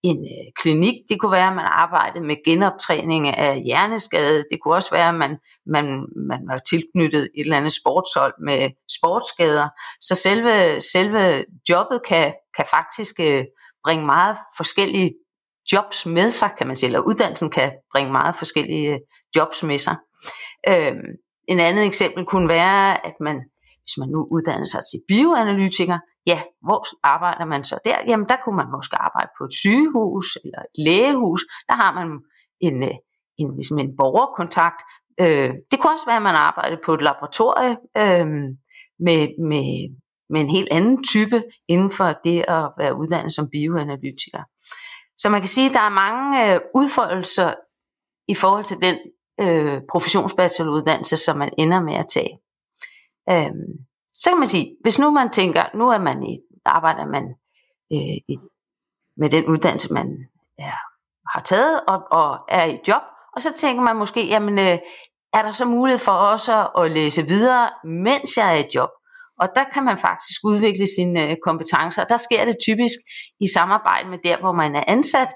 en 0.02 0.18
øh, 0.18 0.46
klinik. 0.60 0.94
Det 1.08 1.20
kunne 1.20 1.32
være, 1.32 1.48
at 1.48 1.56
man 1.56 1.68
arbejdede 1.68 2.24
med 2.24 2.36
genoptræning 2.44 3.28
af 3.28 3.60
hjerneskade. 3.60 4.44
Det 4.50 4.58
kunne 4.62 4.74
også 4.74 4.90
være, 4.90 5.08
at 5.08 5.14
man, 5.14 5.36
man, 5.66 6.06
man 6.28 6.40
var 6.48 6.58
tilknyttet 6.58 7.22
et 7.22 7.44
eller 7.44 7.56
andet 7.56 7.72
sportshold 7.72 8.34
med 8.44 8.70
sportsskader. 8.98 9.68
Så 10.00 10.14
selve, 10.14 10.80
selve 10.80 11.44
jobbet 11.68 12.00
kan, 12.08 12.32
kan 12.56 12.66
faktisk 12.70 13.20
øh, 13.20 13.44
bringe 13.84 14.06
meget 14.06 14.36
forskellige 14.56 15.12
jobs 15.72 16.06
med 16.06 16.30
sig, 16.30 16.50
kan 16.58 16.66
man 16.66 16.76
sige, 16.76 16.86
eller 16.86 17.00
uddannelsen 17.00 17.50
kan 17.50 17.72
bringe 17.92 18.12
meget 18.12 18.36
forskellige 18.36 18.92
øh, 18.92 19.00
jobs 19.36 19.62
med 19.62 19.78
sig. 19.78 19.96
Øhm, 20.68 21.08
en 21.52 21.60
andet 21.60 21.84
eksempel 21.84 22.24
kunne 22.24 22.48
være, 22.48 23.06
at 23.06 23.14
man, 23.20 23.36
hvis 23.82 23.96
man 23.98 24.08
nu 24.08 24.28
uddanner 24.30 24.64
sig 24.64 24.80
til 24.90 25.00
bioanalytiker, 25.08 25.98
ja, 26.26 26.42
hvor 26.66 26.86
arbejder 27.02 27.44
man 27.44 27.64
så 27.64 27.78
der? 27.84 27.96
Jamen, 28.08 28.28
der 28.28 28.36
kunne 28.44 28.56
man 28.56 28.70
måske 28.76 28.96
arbejde 28.96 29.30
på 29.38 29.44
et 29.44 29.52
sygehus 29.52 30.38
eller 30.44 30.58
et 30.58 30.84
lægehus. 30.86 31.40
Der 31.68 31.74
har 31.74 31.92
man 31.94 32.08
en, 32.60 32.82
øh, 32.82 32.96
en, 33.38 33.54
ligesom 33.54 33.78
en 33.78 33.96
borgerkontakt. 33.96 34.80
Øh, 35.20 35.50
det 35.70 35.80
kunne 35.80 35.92
også 35.92 36.06
være, 36.06 36.16
at 36.16 36.28
man 36.30 36.34
arbejder 36.34 36.76
på 36.84 36.94
et 36.94 37.02
laboratorie 37.02 37.76
øh, 37.96 38.26
med, 39.06 39.20
med, 39.50 39.66
med 40.30 40.40
en 40.40 40.50
helt 40.50 40.68
anden 40.70 41.04
type 41.04 41.42
inden 41.68 41.90
for 41.90 42.08
det 42.24 42.44
at 42.48 42.70
være 42.78 42.96
uddannet 42.96 43.32
som 43.32 43.48
bioanalytiker. 43.52 44.42
Så 45.16 45.28
man 45.28 45.40
kan 45.40 45.48
sige, 45.48 45.68
at 45.68 45.74
der 45.74 45.80
er 45.80 46.00
mange 46.04 46.54
øh, 46.54 46.60
udfoldelser 46.74 47.54
i 48.28 48.34
forhold 48.34 48.64
til 48.64 48.82
den 48.82 48.96
øh, 49.42 49.80
professionsbacheloruddannelse, 49.90 51.16
som 51.16 51.36
man 51.36 51.50
ender 51.58 51.80
med 51.80 51.94
at 51.94 52.06
tage. 52.14 52.38
Øh, 53.30 53.50
så 54.14 54.30
kan 54.30 54.38
man 54.38 54.48
sige, 54.48 54.76
hvis 54.82 54.98
nu 54.98 55.10
man 55.10 55.30
tænker, 55.30 55.62
nu 55.74 55.88
er 55.88 55.98
man 55.98 56.22
i, 56.22 56.38
arbejder 56.64 57.06
man 57.06 57.24
øh, 57.92 58.16
i, 58.28 58.36
med 59.16 59.30
den 59.30 59.46
uddannelse, 59.46 59.92
man 59.92 60.06
er, 60.58 60.76
har 61.32 61.40
taget 61.44 61.80
og, 61.88 62.02
og 62.10 62.38
er 62.48 62.64
i 62.64 62.78
job, 62.88 63.02
og 63.36 63.42
så 63.42 63.52
tænker 63.52 63.82
man 63.82 63.96
måske, 63.96 64.26
jamen 64.26 64.58
øh, 64.58 64.78
er 65.32 65.42
der 65.42 65.52
så 65.52 65.64
mulighed 65.64 65.98
for 65.98 66.12
også 66.12 66.68
at 66.78 66.90
læse 66.90 67.22
videre, 67.22 67.70
mens 67.84 68.36
jeg 68.36 68.58
er 68.58 68.64
i 68.64 68.70
job? 68.74 68.90
Og 69.40 69.48
der 69.54 69.64
kan 69.72 69.84
man 69.84 69.98
faktisk 69.98 70.38
udvikle 70.44 70.86
sine 70.96 71.30
øh, 71.30 71.36
kompetencer. 71.46 72.04
Der 72.04 72.16
sker 72.16 72.44
det 72.44 72.56
typisk 72.66 72.98
i 73.40 73.48
samarbejde 73.54 74.08
med 74.08 74.18
der, 74.24 74.38
hvor 74.40 74.52
man 74.52 74.76
er 74.76 74.84
ansat. 74.88 75.28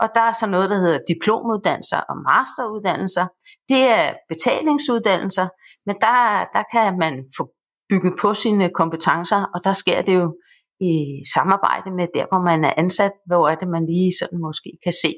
Og 0.00 0.08
der 0.14 0.20
er 0.20 0.32
så 0.32 0.46
noget, 0.46 0.70
der 0.70 0.76
hedder 0.76 0.98
diplomuddannelser 1.08 2.00
og 2.10 2.16
masteruddannelser. 2.28 3.26
Det 3.68 3.82
er 3.98 4.14
betalingsuddannelser, 4.28 5.48
men 5.86 5.96
der, 6.00 6.44
der 6.54 6.62
kan 6.72 6.98
man 6.98 7.24
få 7.36 7.50
bygget 7.90 8.14
på 8.20 8.34
sine 8.34 8.70
kompetencer, 8.80 9.40
og 9.54 9.60
der 9.64 9.72
sker 9.72 10.02
det 10.02 10.14
jo 10.14 10.36
i 10.80 11.22
samarbejde 11.34 11.90
med 11.98 12.06
der, 12.14 12.26
hvor 12.30 12.42
man 12.50 12.64
er 12.64 12.72
ansat, 12.76 13.12
hvor 13.26 13.48
er 13.48 13.54
det, 13.54 13.68
man 13.68 13.86
lige 13.86 14.12
sådan 14.20 14.40
måske 14.40 14.70
kan 14.84 14.92
se, 15.02 15.12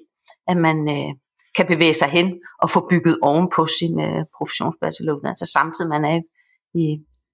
at 0.51 0.57
man 0.57 0.79
øh, 0.97 1.11
kan 1.57 1.67
bevæge 1.67 1.95
sig 1.95 2.09
hen 2.09 2.29
og 2.63 2.71
få 2.71 2.87
bygget 2.91 3.19
oven 3.23 3.47
på 3.57 3.67
sin 3.67 4.01
øh, 4.01 4.25
professionsbacheloruddannelse, 4.39 5.47
samtidig 5.47 5.89
man 5.89 6.05
er 6.05 6.21
i, 6.75 6.85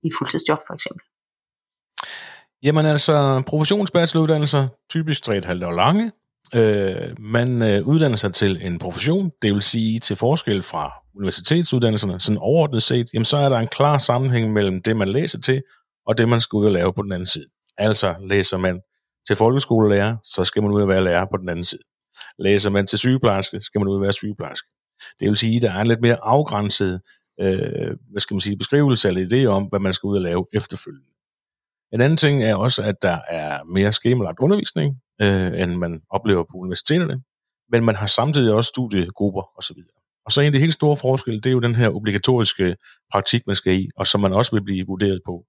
i 0.06 0.10
fuldtidsjob 0.18 0.60
for 0.66 0.74
eksempel. 0.74 1.04
Jamen 2.62 2.86
altså, 2.86 3.42
professionsbacheloruddannelser, 3.46 4.68
typisk 4.90 5.28
3,5 5.28 5.66
år 5.66 5.70
lange. 5.70 6.12
Øh, 6.54 7.14
man 7.18 7.62
øh, 7.62 7.86
uddanner 7.86 8.16
sig 8.16 8.34
til 8.34 8.66
en 8.66 8.78
profession, 8.78 9.30
det 9.42 9.52
vil 9.52 9.62
sige 9.62 10.00
til 10.00 10.16
forskel 10.16 10.62
fra 10.62 10.92
universitetsuddannelserne, 11.16 12.20
sådan 12.20 12.38
overordnet 12.38 12.82
set, 12.82 13.06
jamen 13.14 13.24
så 13.24 13.36
er 13.36 13.48
der 13.48 13.58
en 13.58 13.68
klar 13.68 13.98
sammenhæng 13.98 14.52
mellem 14.52 14.82
det, 14.82 14.96
man 14.96 15.08
læser 15.08 15.40
til, 15.40 15.62
og 16.06 16.18
det, 16.18 16.28
man 16.28 16.40
skal 16.40 16.56
ud 16.56 16.64
og 16.64 16.72
lave 16.72 16.92
på 16.92 17.02
den 17.02 17.12
anden 17.12 17.26
side. 17.26 17.46
Altså 17.78 18.14
læser 18.20 18.56
man 18.56 18.80
til 19.26 19.36
folkeskolelærer, 19.36 20.16
så 20.24 20.44
skal 20.44 20.62
man 20.62 20.72
ud 20.72 20.82
og 20.82 20.88
være 20.88 21.04
lærer 21.04 21.24
på 21.24 21.36
den 21.36 21.48
anden 21.48 21.64
side. 21.64 21.82
Læser 22.38 22.70
man 22.70 22.86
til 22.86 22.98
sygeplejerske, 22.98 23.60
skal 23.60 23.78
man 23.78 23.88
ud 23.88 23.94
og 23.94 24.02
være 24.02 24.12
sygeplejerske. 24.12 24.68
Det 25.20 25.28
vil 25.28 25.36
sige, 25.36 25.56
at 25.56 25.62
der 25.62 25.72
er 25.72 25.80
en 25.80 25.86
lidt 25.86 26.00
mere 26.00 26.18
afgrænset 26.22 27.00
øh, 27.40 27.96
hvad 28.10 28.20
skal 28.20 28.34
man 28.34 28.40
sige, 28.40 28.56
beskrivelse 28.56 29.08
eller 29.08 29.26
idé 29.26 29.46
om, 29.46 29.64
hvad 29.64 29.80
man 29.80 29.92
skal 29.92 30.06
ud 30.06 30.16
og 30.16 30.22
lave 30.22 30.46
efterfølgende. 30.52 31.06
En 31.92 32.00
anden 32.00 32.16
ting 32.16 32.42
er 32.42 32.54
også, 32.54 32.82
at 32.82 33.02
der 33.02 33.18
er 33.28 33.64
mere 33.64 33.92
skemalagt 33.92 34.38
undervisning, 34.40 34.96
øh, 35.22 35.62
end 35.62 35.74
man 35.74 36.00
oplever 36.10 36.44
på 36.50 36.56
universiteterne, 36.56 37.22
men 37.72 37.84
man 37.84 37.94
har 37.94 38.06
samtidig 38.06 38.54
også 38.54 38.68
studiegrupper 38.68 39.42
osv. 39.58 39.76
Og 40.26 40.32
så 40.32 40.40
en 40.40 40.46
af 40.46 40.52
de 40.52 40.58
helt 40.58 40.74
store 40.74 40.96
forskelle, 40.96 41.40
det 41.40 41.50
er 41.50 41.52
jo 41.52 41.60
den 41.60 41.74
her 41.74 41.88
obligatoriske 41.88 42.76
praktik, 43.12 43.42
man 43.46 43.56
skal 43.56 43.74
i, 43.80 43.88
og 43.96 44.06
som 44.06 44.20
man 44.20 44.32
også 44.32 44.52
vil 44.52 44.64
blive 44.64 44.86
vurderet 44.86 45.20
på. 45.26 45.44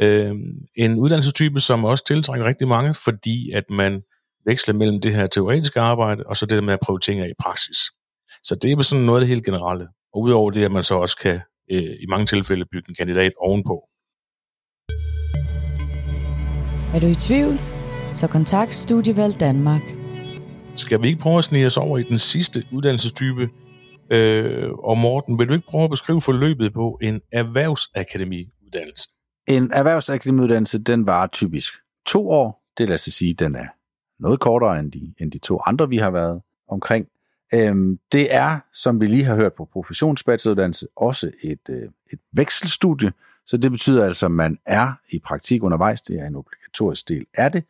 Øh, 0.00 0.34
en 0.76 0.98
uddannelsestype, 0.98 1.60
som 1.60 1.84
også 1.84 2.04
tiltrækker 2.04 2.46
rigtig 2.46 2.68
mange, 2.68 2.94
fordi 2.94 3.50
at 3.50 3.70
man 3.70 4.02
veksler 4.46 4.74
mellem 4.74 5.00
det 5.00 5.14
her 5.14 5.26
teoretiske 5.26 5.80
arbejde, 5.80 6.22
og 6.26 6.36
så 6.36 6.46
det 6.46 6.64
med 6.64 6.74
at 6.74 6.80
prøve 6.82 6.98
ting 6.98 7.20
af 7.20 7.28
i 7.28 7.42
praksis. 7.42 7.78
Så 8.42 8.54
det 8.62 8.72
er 8.72 8.82
sådan 8.82 9.04
noget 9.04 9.20
af 9.20 9.20
det 9.20 9.28
helt 9.28 9.44
generelle. 9.44 9.88
Og 10.14 10.20
udover 10.20 10.50
det, 10.50 10.64
at 10.64 10.72
man 10.72 10.82
så 10.82 10.94
også 10.94 11.16
kan 11.16 11.40
øh, 11.70 11.82
i 11.82 12.06
mange 12.08 12.26
tilfælde 12.26 12.64
bygge 12.72 12.88
en 12.88 12.94
kandidat 12.94 13.32
ovenpå. 13.40 13.82
Er 16.94 17.00
du 17.00 17.06
i 17.06 17.14
tvivl? 17.14 17.81
Så 18.14 18.28
kontakt 18.28 18.74
Studievalg 18.74 19.40
Danmark. 19.40 19.82
Skal 20.74 21.02
vi 21.02 21.08
ikke 21.08 21.20
prøve 21.20 21.38
at 21.38 21.44
snige 21.44 21.66
os 21.66 21.76
over 21.76 21.98
i 21.98 22.02
den 22.02 22.18
sidste 22.18 22.64
uddannelsestype, 22.72 23.48
Øh, 24.12 24.72
og 24.72 24.98
Morten, 24.98 25.38
vil 25.38 25.48
du 25.48 25.54
ikke 25.54 25.66
prøve 25.66 25.84
at 25.84 25.90
beskrive 25.90 26.20
forløbet 26.20 26.72
på 26.72 26.98
en 27.02 27.20
erhvervsakademiuddannelse? 27.32 29.08
En 29.46 29.70
erhvervsakademiuddannelse, 29.72 30.78
den 30.78 31.06
var 31.06 31.26
typisk 31.26 31.74
to 32.06 32.30
år. 32.30 32.62
Det 32.78 32.88
lader 32.88 32.96
sig 32.96 33.12
sige, 33.12 33.34
den 33.34 33.54
er 33.54 33.66
noget 34.18 34.40
kortere 34.40 34.78
end 34.78 34.92
de, 34.92 35.14
end 35.18 35.32
de 35.32 35.38
to 35.38 35.60
andre, 35.66 35.88
vi 35.88 35.96
har 35.96 36.10
været 36.10 36.42
omkring. 36.68 37.06
Øhm, 37.54 37.98
det 38.12 38.34
er, 38.34 38.58
som 38.74 39.00
vi 39.00 39.06
lige 39.06 39.24
har 39.24 39.34
hørt 39.34 39.52
på 39.52 39.68
professionsbacheloruddannelse, 39.72 40.86
også 40.96 41.30
et, 41.42 41.68
øh, 41.70 41.88
et 42.12 42.18
vekselstudie, 42.32 43.12
så 43.46 43.56
det 43.56 43.70
betyder 43.70 44.04
altså, 44.04 44.26
at 44.26 44.32
man 44.32 44.58
er 44.66 44.92
i 45.10 45.18
praktik 45.18 45.62
undervejs. 45.62 46.02
Det 46.02 46.20
er 46.20 46.26
en 46.26 46.36
obligatorisk 46.72 47.08
del 47.08 47.26
af 47.34 47.52
det. 47.52 47.64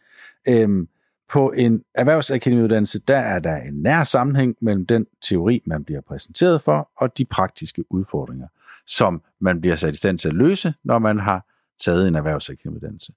Øhm, 0.49 0.89
på 1.31 1.51
en 1.51 1.85
erhvervsakademiuddannelse, 1.95 3.01
der 3.09 3.17
er 3.17 3.39
der 3.39 3.57
en 3.57 3.75
nær 3.75 4.05
sammenhæng 4.05 4.57
mellem 4.61 4.87
den 4.87 5.07
teori, 5.23 5.63
man 5.67 5.85
bliver 5.85 6.01
præsenteret 6.01 6.63
for, 6.63 6.91
og 6.97 7.19
de 7.19 7.25
praktiske 7.25 7.85
udfordringer, 7.93 8.49
som 8.87 9.23
man 9.41 9.61
bliver 9.61 9.77
sat 9.77 9.95
i 9.95 9.99
stand 9.99 10.19
til 10.19 10.29
at 10.29 10.35
løse, 10.35 10.75
når 10.85 10.99
man 10.99 11.19
har 11.19 11.47
taget 11.81 12.09
en 12.09 12.15
erhvervsakademiuddannelse. 12.15 13.13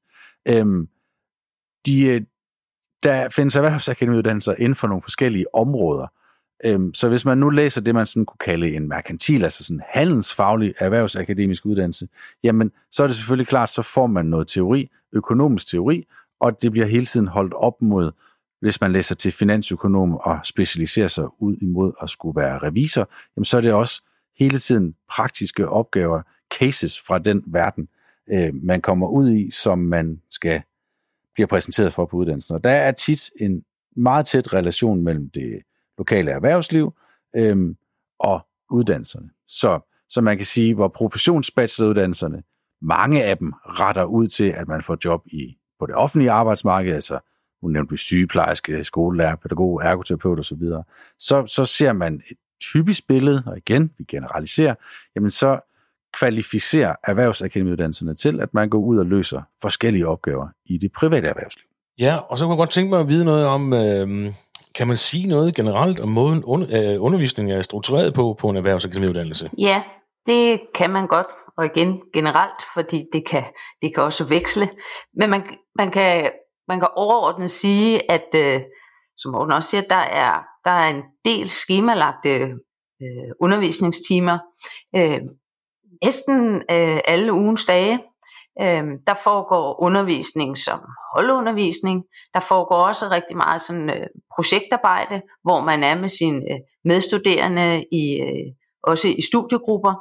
Øhm, 0.48 0.88
de, 1.86 2.06
øh, 2.06 2.22
der 3.04 3.30
findes 3.30 3.56
erhvervsakademiuddannelser 3.56 4.54
inden 4.58 4.76
for 4.76 4.88
nogle 4.88 5.02
forskellige 5.02 5.56
områder. 5.56 6.08
Øhm, 6.66 6.94
så 6.94 7.10
hvis 7.10 7.26
man 7.26 7.38
nu 7.38 7.50
læser 7.50 7.82
det, 7.82 7.96
man 7.96 8.06
sådan 8.06 8.26
kunne 8.26 8.38
kalde 8.38 8.76
en 8.76 8.88
merkantil, 8.88 9.44
altså 9.44 9.64
sådan 9.64 9.82
handelsfaglig 9.90 10.74
erhvervsakademisk 10.80 11.66
uddannelse, 11.66 12.08
jamen 12.44 12.72
så 12.92 13.04
er 13.04 13.08
det 13.08 13.16
selvfølgelig 13.16 13.48
klart, 13.48 13.70
så 13.70 13.82
får 13.82 14.08
man 14.08 14.26
noget 14.26 14.48
teori, 14.48 14.90
økonomisk 15.16 15.68
teori, 15.68 16.08
og 16.40 16.62
det 16.62 16.72
bliver 16.72 16.88
hele 16.88 17.06
tiden 17.06 17.28
holdt 17.28 17.54
op 17.54 17.82
mod, 17.82 18.12
hvis 18.62 18.82
man 18.82 18.92
læser 18.92 19.16
til 19.16 19.32
finansøkonom 19.32 20.16
og 20.16 20.40
specialiserer 20.44 21.08
sig 21.08 21.42
ud 21.42 21.56
imod 21.62 21.92
at 22.02 22.10
skulle 22.10 22.42
være 22.42 22.58
revisor, 22.58 23.10
jamen 23.36 23.46
så 23.46 23.58
er 23.58 23.62
det 23.62 23.74
også 23.74 24.04
hele 24.38 24.58
tiden 24.60 24.96
praktiske 25.10 25.70
opgaver, 25.70 26.22
cases 26.60 27.02
fra 27.02 27.20
den 27.20 27.44
verden, 27.48 27.88
øh, 28.32 28.54
man 28.64 28.82
kommer 28.82 29.08
ud 29.08 29.32
i, 29.32 29.52
som 29.52 29.80
man 29.80 30.22
skal 30.30 30.62
blive 31.34 31.48
præsenteret 31.48 31.94
for 31.94 32.06
på 32.06 32.18
uddannelsen. 32.18 32.56
Og 32.56 32.64
der 32.64 32.70
er 32.70 32.92
tit 32.92 33.32
en 33.40 33.64
meget 33.96 34.26
tæt 34.26 34.54
relation 34.54 35.04
mellem 35.04 35.30
det 35.30 35.62
lokale 35.98 36.32
erhvervsliv 36.32 36.94
øh, 37.36 37.76
og 38.20 38.48
uddannelserne. 38.72 39.30
Så, 39.48 39.80
så 40.10 40.22
man 40.22 40.38
kan 40.38 40.46
sige, 40.46 40.74
hvor 40.74 40.88
professionsbacheloruddannelserne, 40.88 42.44
mange 42.82 43.24
af 43.24 43.38
dem 43.38 43.54
retter 43.66 44.04
ud 44.04 44.28
til, 44.28 44.50
at 44.50 44.68
man 44.68 44.84
får 44.84 44.98
job 45.06 45.22
i 45.26 45.58
på 45.80 45.86
det 45.86 45.96
offentlige 45.96 46.32
arbejdsmarked, 46.32 46.94
altså 46.94 47.20
nu 47.64 47.70
nævnte 47.70 47.92
vi 47.92 47.98
sygeplejerske, 47.98 48.84
skolelærer, 48.84 49.36
pædagog, 49.36 49.82
ergoterapeut 49.84 50.40
osv., 50.40 50.64
så, 51.20 51.46
så 51.46 51.66
ser 51.66 51.94
man 51.94 52.22
et 52.32 52.38
typisk 52.62 53.08
billede, 53.08 53.44
og 53.46 53.58
igen, 53.58 53.92
vi 53.98 54.04
generaliserer, 54.04 54.76
jamen 55.16 55.30
så 55.30 55.60
kvalificerer 56.20 56.96
erhvervsakademiuddannelserne 57.04 58.16
til, 58.16 58.40
at 58.40 58.54
man 58.54 58.70
går 58.70 58.80
ud 58.80 58.98
og 58.98 59.06
løser 59.06 59.42
forskellige 59.62 60.08
opgaver 60.08 60.48
i 60.66 60.78
det 60.78 60.92
private 60.92 61.28
erhvervsliv. 61.28 61.66
Ja, 62.00 62.18
og 62.18 62.38
så 62.38 62.46
kunne 62.46 62.54
jeg 62.54 62.58
godt 62.58 62.70
tænke 62.70 62.90
mig 62.90 63.00
at 63.00 63.08
vide 63.08 63.26
noget 63.26 63.46
om, 63.46 63.74
øh, 63.74 64.34
kan 64.76 64.88
man 64.88 64.98
sige 64.98 65.28
noget 65.28 65.56
generelt 65.56 66.00
om 66.00 66.10
måden 66.10 66.44
under, 66.44 66.94
øh, 66.94 67.02
undervisningen 67.02 67.58
er 67.58 67.62
struktureret 67.62 68.14
på 68.14 68.38
på 68.40 68.50
en 68.50 68.56
erhvervsakademiuddannelse? 68.56 69.50
Ja, 69.58 69.82
det 70.26 70.62
kan 70.74 70.90
man 70.90 71.08
godt, 71.08 71.28
og 71.58 71.66
igen 71.66 72.02
generelt, 72.14 72.62
fordi 72.74 73.06
det 73.14 73.28
kan, 73.28 73.44
det 73.82 73.94
kan 73.94 74.04
også 74.04 74.24
veksle. 74.24 74.70
Men 75.14 75.30
man, 75.30 75.44
man 75.76 75.92
kan 75.92 76.32
man 76.68 76.80
kan 76.80 76.90
overordnet 76.96 77.52
sige, 77.52 78.12
at 78.12 78.36
øh, 78.36 78.62
som 79.18 79.32
Morten 79.32 79.54
også 79.54 79.70
siger, 79.70 79.82
der 79.82 79.96
er, 79.96 80.44
der 80.66 80.72
er 80.72 80.90
en 80.90 81.04
del 81.26 81.50
skemalagte 81.50 82.30
øh, 83.02 83.32
undervisningstimer. 83.42 84.38
Øh, 84.96 85.22
næsten 86.04 86.56
øh, 86.56 87.00
alle 87.06 87.34
ugens 87.34 87.66
dage. 87.66 88.00
Øh, 88.62 88.84
der 89.08 89.14
foregår 89.24 89.82
undervisning 89.82 90.58
som 90.58 90.80
holdundervisning. 91.16 92.04
Der 92.34 92.40
foregår 92.40 92.76
også 92.76 93.08
rigtig 93.12 93.38
meget 93.38 93.62
sådan, 93.62 93.90
øh, 93.90 94.08
projektarbejde, 94.36 95.22
hvor 95.44 95.62
man 95.62 95.84
er 95.84 95.96
med 95.96 96.10
sine 96.10 96.42
øh, 96.52 96.60
medstuderende 96.84 97.86
i 97.92 98.22
øh, 98.22 98.54
også 98.84 99.08
i 99.08 99.22
studiegrupper. 99.22 99.94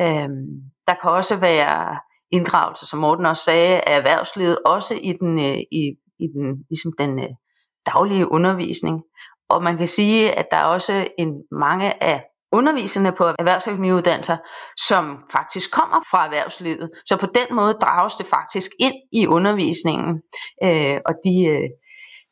Øhm, 0.00 0.46
der 0.88 0.94
kan 1.02 1.10
også 1.10 1.36
være 1.36 1.98
inddragelse, 2.30 2.86
som 2.86 2.98
Morten 2.98 3.26
også 3.26 3.44
sagde, 3.44 3.80
af 3.80 3.96
erhvervslivet, 3.98 4.58
også 4.66 4.94
i 4.94 5.12
den, 5.12 5.38
øh, 5.38 5.58
i, 5.72 5.82
i 6.18 6.26
den, 6.34 6.64
ligesom 6.70 6.92
den 6.98 7.18
øh, 7.18 7.30
daglige 7.86 8.32
undervisning. 8.32 9.02
Og 9.48 9.62
man 9.62 9.76
kan 9.78 9.86
sige, 9.86 10.32
at 10.32 10.46
der 10.50 10.56
er 10.56 10.64
også 10.64 11.08
en 11.18 11.42
mange 11.50 12.02
af 12.02 12.24
underviserne 12.52 13.12
på 13.12 13.24
erhvervsøkonomiuddannelser, 13.24 14.36
som 14.88 15.04
faktisk 15.32 15.70
kommer 15.72 16.00
fra 16.10 16.24
erhvervslivet. 16.24 16.90
Så 17.06 17.16
på 17.16 17.26
den 17.26 17.56
måde 17.56 17.72
drages 17.72 18.14
det 18.14 18.26
faktisk 18.26 18.70
ind 18.80 18.94
i 19.12 19.26
undervisningen, 19.26 20.22
øh, 20.64 20.98
og 21.08 21.14
de, 21.24 21.34
øh, 21.52 21.68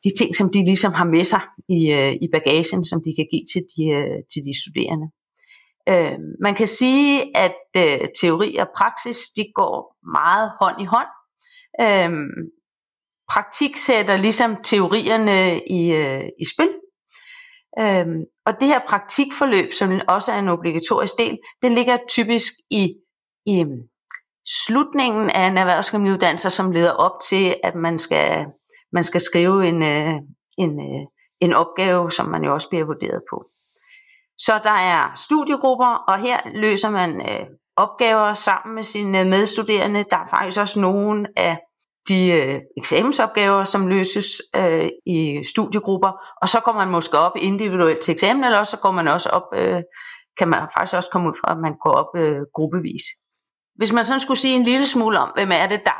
de 0.03 0.11
ting, 0.17 0.35
som 0.35 0.47
de 0.53 0.65
ligesom 0.65 0.93
har 0.93 1.05
med 1.05 1.23
sig 1.23 1.41
i, 1.69 1.91
øh, 1.99 2.13
i 2.25 2.27
bagagen, 2.33 2.85
som 2.85 2.99
de 3.05 3.11
kan 3.17 3.27
give 3.31 3.45
til 3.51 3.61
de, 3.73 3.83
øh, 3.99 4.19
til 4.31 4.41
de 4.47 4.53
studerende. 4.61 5.07
Øh, 5.89 6.17
man 6.41 6.55
kan 6.55 6.67
sige, 6.67 7.37
at 7.37 7.55
øh, 7.77 8.07
teori 8.21 8.55
og 8.55 8.67
praksis, 8.77 9.17
de 9.35 9.45
går 9.55 9.95
meget 10.13 10.51
hånd 10.61 10.81
i 10.81 10.85
hånd. 10.85 11.07
Øh, 11.81 12.11
praktik 13.31 13.77
sætter 13.77 14.17
ligesom 14.17 14.63
teorierne 14.63 15.61
i, 15.67 15.93
øh, 15.93 16.29
i 16.39 16.45
spil. 16.53 16.69
Øh, 17.79 18.05
og 18.45 18.53
det 18.59 18.67
her 18.67 18.79
praktikforløb, 18.87 19.73
som 19.73 19.99
også 20.07 20.31
er 20.31 20.39
en 20.39 20.47
obligatorisk 20.47 21.13
del, 21.17 21.37
det 21.61 21.71
ligger 21.71 21.97
typisk 22.09 22.53
i, 22.69 22.95
i 23.45 23.61
øh, 23.61 23.67
slutningen 24.67 25.29
af 25.29 25.47
en 25.47 25.57
erhvervsakademiuddannelse, 25.57 26.49
som 26.49 26.71
leder 26.71 26.91
op 26.91 27.11
til, 27.29 27.55
at 27.63 27.75
man 27.75 27.99
skal, 27.99 28.45
man 28.91 29.03
skal 29.03 29.21
skrive 29.21 29.67
en, 29.67 29.83
øh, 29.83 30.15
en, 30.57 30.79
øh, 30.79 31.07
en 31.39 31.53
opgave, 31.53 32.11
som 32.11 32.27
man 32.29 32.43
jo 32.43 32.53
også 32.53 32.69
bliver 32.69 32.85
vurderet 32.85 33.21
på. 33.29 33.45
Så 34.37 34.59
der 34.63 34.71
er 34.71 35.11
studiegrupper, 35.15 36.03
og 36.07 36.19
her 36.19 36.39
løser 36.55 36.89
man 36.89 37.29
øh, 37.29 37.45
opgaver 37.75 38.33
sammen 38.33 38.75
med 38.75 38.83
sine 38.83 39.19
øh, 39.19 39.27
medstuderende. 39.27 40.05
Der 40.11 40.17
er 40.17 40.27
faktisk 40.27 40.59
også 40.59 40.79
nogle 40.79 41.27
af 41.35 41.57
de 42.09 42.31
øh, 42.31 42.61
eksamensopgaver, 42.77 43.63
som 43.63 43.87
løses 43.87 44.27
øh, 44.55 44.89
i 45.05 45.43
studiegrupper, 45.43 46.11
og 46.41 46.49
så 46.49 46.59
kommer 46.59 46.81
man 46.85 46.91
måske 46.91 47.17
op 47.17 47.31
individuelt 47.35 47.99
til 47.99 48.11
eksamen, 48.11 48.43
eller 48.43 48.59
også 48.59 48.71
så 48.71 48.77
går 48.77 48.91
man 48.91 49.07
også 49.07 49.29
op, 49.29 49.47
øh, 49.53 49.81
kan 50.37 50.47
man 50.47 50.59
faktisk 50.59 50.95
også 50.95 51.09
komme 51.09 51.29
ud 51.29 51.33
fra, 51.41 51.51
at 51.51 51.57
man 51.57 51.75
går 51.83 51.91
op 51.91 52.17
øh, 52.17 52.41
gruppevis. 52.53 53.03
Hvis 53.75 53.93
man 53.93 54.05
sådan 54.05 54.19
skulle 54.19 54.39
sige 54.39 54.55
en 54.55 54.63
lille 54.63 54.87
smule 54.87 55.19
om, 55.19 55.31
hvem 55.35 55.51
er 55.51 55.67
det, 55.67 55.81
der, 55.85 55.99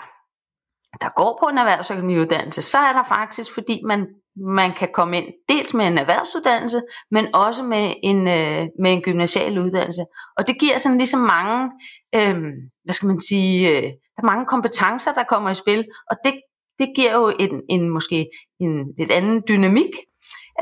der 1.02 1.10
går 1.16 1.40
på 1.42 1.50
en 1.50 1.58
erhvervsøkonomiuddannelse, 1.58 2.62
så 2.62 2.78
er 2.78 2.94
der 2.94 3.04
faktisk, 3.04 3.54
fordi 3.54 3.82
man 3.86 4.08
man 4.36 4.74
kan 4.74 4.90
komme 4.94 5.18
ind 5.18 5.34
dels 5.50 5.74
med 5.74 5.88
en 5.88 5.98
erhvervsuddannelse, 5.98 6.82
men 7.12 7.36
også 7.36 7.64
med 7.64 7.94
en, 8.04 8.28
øh, 8.28 8.68
med 8.82 8.94
en 8.94 9.02
gymnasial 9.02 9.60
uddannelse. 9.60 10.06
Og 10.38 10.48
det 10.48 10.60
giver 10.60 10.78
sådan 10.78 10.98
ligesom 10.98 11.20
mange, 11.20 11.72
øh, 12.16 12.36
hvad 12.84 12.94
skal 12.94 13.08
man 13.08 13.20
sige, 13.20 13.70
øh, 13.70 13.84
der 13.84 14.22
er 14.24 14.32
mange 14.32 14.46
kompetencer, 14.46 15.14
der 15.14 15.24
kommer 15.24 15.50
i 15.50 15.54
spil, 15.54 15.86
og 16.10 16.18
det, 16.24 16.34
det 16.80 16.88
giver 16.96 17.14
jo 17.14 17.34
en, 17.40 17.62
en 17.70 17.90
måske 17.90 18.30
en 18.60 18.94
lidt 18.98 19.12
anden 19.12 19.44
dynamik, 19.48 19.92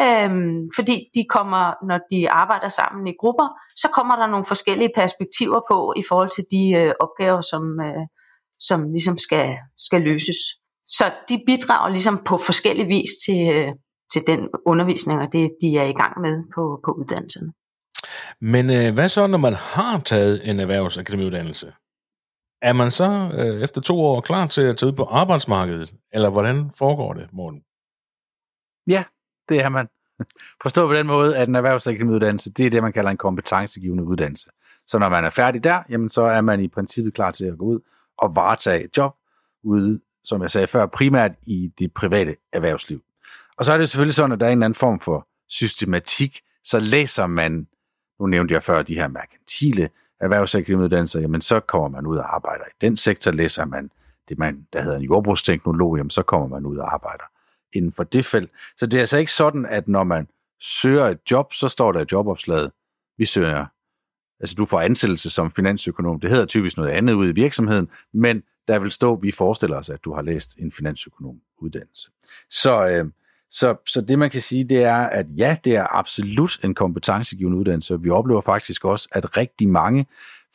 Øhm, 0.02 0.70
fordi 0.76 1.10
de 1.16 1.24
kommer, 1.30 1.86
når 1.88 2.00
de 2.12 2.30
arbejder 2.30 2.70
sammen 2.70 3.08
i 3.08 3.14
grupper, 3.20 3.48
så 3.76 3.88
kommer 3.88 4.16
der 4.16 4.28
nogle 4.28 4.46
forskellige 4.46 4.92
perspektiver 4.96 5.62
på 5.72 5.94
i 5.98 6.04
forhold 6.10 6.32
til 6.36 6.46
de 6.52 6.64
øh, 6.82 6.94
opgaver, 7.00 7.42
som, 7.42 7.64
øh, 7.88 8.06
som 8.60 8.92
ligesom 8.92 9.18
skal, 9.18 9.58
skal 9.78 10.02
løses. 10.02 10.38
Så 10.86 11.12
de 11.30 11.44
bidrager 11.46 11.90
ligesom 11.90 12.22
på 12.26 12.38
forskellig 12.38 12.88
vis 12.88 13.10
til, 13.26 13.56
øh, 13.56 13.68
til 14.14 14.24
den 14.28 14.40
undervisning, 14.66 15.22
og 15.22 15.28
det 15.32 15.52
de 15.62 15.78
er 15.78 15.84
i 15.86 15.94
gang 15.94 16.22
med 16.22 16.44
på, 16.56 16.80
på 16.86 16.92
uddannelserne. 16.92 17.54
Men 18.40 18.66
øh, 18.66 18.94
hvad 18.94 19.10
så, 19.10 19.28
når 19.28 19.38
man 19.38 19.54
har 19.54 20.00
taget 20.00 20.50
en 20.50 20.60
erhvervsakademiuddannelse? 20.60 21.74
Er 22.62 22.74
man 22.74 22.92
så 22.92 23.32
øh, 23.34 23.64
efter 23.64 23.82
to 23.82 24.00
år 24.00 24.22
klar 24.22 24.48
til 24.48 24.62
at 24.62 24.78
tage 24.78 24.92
ud 24.92 24.96
på 24.96 25.04
arbejdsmarkedet, 25.04 25.94
eller 26.14 26.30
hvordan 26.30 26.72
foregår 26.78 27.14
det, 27.14 27.34
Morten? 27.34 27.64
Ja, 28.88 29.04
det 29.50 29.62
er 29.62 29.70
man. 29.70 29.88
Forstå 30.62 30.88
på 30.88 30.94
den 30.94 31.08
måde, 31.08 31.38
at 31.38 31.48
en 31.48 31.56
erhvervsakademiuddannelse, 31.56 32.54
det 32.54 32.66
er 32.66 32.70
det, 32.70 32.84
man 32.84 32.94
kalder 32.94 33.12
en 33.12 33.18
kompetencegivende 33.18 34.04
uddannelse. 34.04 34.50
Så 34.88 35.00
når 35.00 35.10
man 35.10 35.26
er 35.26 35.30
færdig 35.30 35.64
der, 35.64 35.84
jamen 35.90 36.10
så 36.10 36.24
er 36.24 36.42
man 36.42 36.60
i 36.60 36.68
princippet 36.68 37.14
klar 37.14 37.32
til 37.32 37.46
at 37.46 37.58
gå 37.58 37.66
ud 37.66 37.80
og 38.18 38.36
varetage 38.36 38.84
et 38.84 38.98
job 38.98 39.16
ude 39.64 40.00
som 40.24 40.42
jeg 40.42 40.52
sagde 40.52 40.68
før, 40.68 40.86
primært 40.86 41.32
i 41.48 41.72
det 41.80 41.94
private 41.94 42.36
erhvervsliv. 42.54 43.04
Og 43.58 43.66
så 43.66 43.74
er 43.74 43.78
det 43.78 43.90
selvfølgelig 43.90 44.16
sådan, 44.16 44.32
at 44.32 44.40
der 44.40 44.46
er 44.46 44.52
en 44.52 44.58
eller 44.58 44.66
anden 44.66 44.80
form 44.80 45.00
for 45.00 45.28
systematik, 45.50 46.42
så 46.64 46.80
læser 46.80 47.28
man, 47.28 47.68
nu 48.20 48.26
nævnte 48.26 48.54
jeg 48.54 48.64
før 48.64 48.82
de 48.82 48.96
her 48.96 49.08
merkantile 49.08 49.90
erhvervsakademiuddannelser, 50.22 51.22
jamen 51.22 51.42
så 51.42 51.60
kommer 51.60 51.88
man 51.88 52.06
ud 52.06 52.18
og 52.18 52.36
arbejder 52.36 52.64
i 52.66 52.76
den 52.82 52.98
sektor, 52.98 53.32
læser 53.32 53.66
man 53.66 53.90
det, 54.30 54.38
man, 54.38 54.68
der 54.74 54.82
hedder 54.82 54.98
en 54.98 55.04
jordbrugsteknolog, 55.04 55.98
jamen 55.98 56.10
så 56.10 56.24
kommer 56.24 56.48
man 56.48 56.66
ud 56.66 56.78
og 56.78 56.94
arbejder 56.94 57.24
inden 57.74 57.92
for 57.92 58.04
det 58.04 58.26
felt. 58.26 58.52
Så 58.78 58.86
det 58.86 58.94
er 58.94 59.00
altså 59.00 59.18
ikke 59.18 59.32
sådan, 59.32 59.66
at 59.66 59.88
når 59.88 60.04
man 60.04 60.28
søger 60.62 61.06
et 61.06 61.20
job, 61.32 61.54
så 61.54 61.68
står 61.68 61.92
der 61.92 62.02
i 62.02 62.06
jobopslaget, 62.12 62.72
vi 63.18 63.26
søger, 63.26 63.66
altså 64.40 64.56
du 64.56 64.66
får 64.66 64.80
ansættelse 64.80 65.30
som 65.30 65.52
finansøkonom. 65.52 66.20
Det 66.20 66.30
hedder 66.30 66.46
typisk 66.46 66.78
noget 66.78 66.90
andet 66.90 67.14
ude 67.14 67.30
i 67.30 67.34
virksomheden, 67.34 67.90
men 68.14 68.44
der 68.68 68.80
vil 68.80 68.92
stå, 68.92 69.16
vi 69.16 69.32
forestiller 69.32 69.78
os, 69.78 69.90
at 69.90 70.04
du 70.06 70.14
har 70.14 70.22
læst 70.22 70.60
en 70.60 70.72
finansøkonom 70.72 71.40
uddannelse. 71.58 72.10
Så, 72.50 72.88
øh, 72.88 73.06
så, 73.50 73.76
så 73.88 74.02
det 74.02 74.20
man 74.20 74.30
kan 74.30 74.42
sige, 74.42 74.64
det 74.64 74.84
er, 74.84 74.98
at 74.98 75.26
ja, 75.38 75.58
det 75.64 75.76
er 75.76 75.98
absolut 75.98 76.60
en 76.64 76.76
kompetencegivende 76.76 77.58
uddannelse, 77.58 77.94
og 77.94 78.04
vi 78.04 78.10
oplever 78.10 78.42
faktisk 78.42 78.86
også, 78.86 79.10
at 79.12 79.38
rigtig 79.38 79.70
mange 79.70 80.06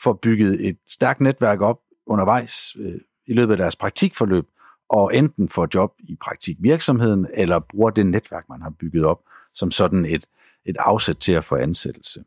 får 0.03 0.13
bygget 0.13 0.69
et 0.69 0.77
stærkt 0.87 1.21
netværk 1.21 1.61
op 1.61 1.81
undervejs 2.07 2.77
øh, 2.81 3.01
i 3.27 3.33
løbet 3.33 3.53
af 3.53 3.59
deres 3.59 3.77
praktikforløb, 3.77 4.47
og 4.89 5.17
enten 5.17 5.49
får 5.49 5.69
job 5.75 5.95
i 5.99 6.17
praktikvirksomheden, 6.21 7.27
eller 7.35 7.59
bruger 7.59 7.91
det 7.91 8.07
netværk, 8.07 8.45
man 8.49 8.63
har 8.63 8.71
bygget 8.71 9.05
op, 9.05 9.21
som 9.55 9.71
sådan 9.71 10.05
et, 10.05 10.27
et 10.65 10.77
afsæt 10.79 11.17
til 11.17 11.33
at 11.33 11.45
få 11.45 11.57
ansættelse. 11.57 12.25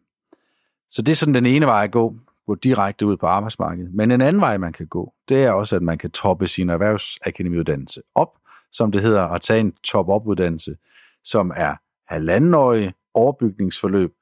Så 0.89 1.02
det 1.02 1.12
er 1.12 1.15
sådan 1.15 1.36
den 1.36 1.46
ene 1.46 1.65
vej 1.65 1.84
at 1.84 1.91
gå 1.91 2.15
gå 2.47 2.56
direkte 2.56 3.06
ud 3.06 3.17
på 3.17 3.27
arbejdsmarkedet. 3.27 3.93
Men 3.93 4.12
en 4.12 4.21
anden 4.21 4.41
vej, 4.41 4.58
man 4.58 4.73
kan 4.73 4.88
gå, 4.88 5.13
det 5.30 5.43
er 5.43 5.51
også, 5.51 5.75
at 5.75 5.82
man 5.82 5.97
kan 5.97 6.12
toppe 6.12 6.47
sin 6.47 6.69
erhvervsakademiuddannelse 6.69 8.01
op, 8.15 8.38
som 8.71 8.91
det 8.91 9.01
hedder, 9.01 9.21
at 9.21 9.41
tage 9.41 9.60
en 9.60 9.73
top-up-uddannelse, 9.84 10.75
som 11.23 11.51
er 11.56 11.75
halvandenårig 12.08 12.93
overbygningsforløb, 13.13 14.13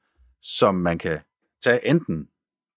som 0.42 0.74
man 0.74 0.98
kan 0.98 1.18
tage 1.64 1.88
enten 1.88 2.28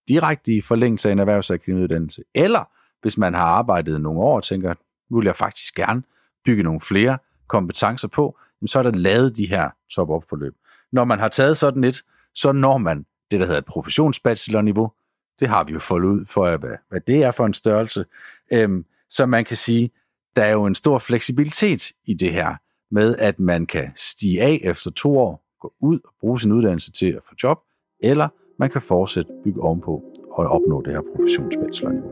direkte 0.07 0.53
i 0.53 0.61
forlængelse 0.61 1.09
af 1.09 1.11
en 1.11 1.19
erhvervsakademiuddannelse, 1.19 2.23
eller 2.35 2.69
hvis 3.01 3.17
man 3.17 3.33
har 3.33 3.45
arbejdet 3.45 4.01
nogle 4.01 4.19
år 4.19 4.35
og 4.35 4.43
tænker, 4.43 4.73
nu 5.09 5.17
vil 5.17 5.25
jeg 5.25 5.35
faktisk 5.35 5.75
gerne 5.75 6.03
bygge 6.45 6.63
nogle 6.63 6.81
flere 6.81 7.17
kompetencer 7.47 8.07
på, 8.07 8.37
så 8.65 8.79
er 8.79 8.83
der 8.83 8.91
lavet 8.91 9.37
de 9.37 9.45
her 9.45 9.69
top-up-forløb. 9.95 10.55
Når 10.91 11.03
man 11.03 11.19
har 11.19 11.27
taget 11.27 11.57
sådan 11.57 11.83
et, 11.83 12.03
så 12.35 12.51
når 12.51 12.77
man 12.77 13.05
det, 13.31 13.39
der 13.39 13.45
hedder 13.45 13.59
et 13.59 13.65
professionsbachelorniveau, 13.65 14.91
det 15.39 15.47
har 15.47 15.63
vi 15.63 15.73
jo 15.73 15.79
fået 15.79 16.03
ud 16.03 16.25
for, 16.25 16.57
hvad, 16.57 16.77
hvad 16.89 17.01
det 17.01 17.23
er 17.23 17.31
for 17.31 17.45
en 17.45 17.53
størrelse. 17.53 18.05
Øhm, 18.51 18.85
så 19.09 19.25
man 19.25 19.45
kan 19.45 19.57
sige, 19.57 19.91
der 20.35 20.43
er 20.43 20.51
jo 20.51 20.65
en 20.65 20.75
stor 20.75 20.99
fleksibilitet 20.99 21.91
i 22.05 22.13
det 22.13 22.33
her, 22.33 22.55
med 22.91 23.15
at 23.17 23.39
man 23.39 23.65
kan 23.65 23.91
stige 23.95 24.41
af 24.41 24.59
efter 24.63 24.91
to 24.91 25.17
år, 25.17 25.43
gå 25.59 25.73
ud 25.79 25.99
og 26.05 26.13
bruge 26.19 26.39
sin 26.39 26.51
uddannelse 26.51 26.91
til 26.91 27.07
at 27.07 27.21
få 27.29 27.35
job, 27.43 27.59
eller 27.99 28.27
man 28.59 28.69
kan 28.69 28.81
fortsætte 28.81 29.31
bygge 29.43 29.61
ovenpå 29.61 30.03
og 30.31 30.47
opnå 30.47 30.81
det 30.81 30.93
her 30.93 31.01
professionsbachelorniveau. 31.15 32.11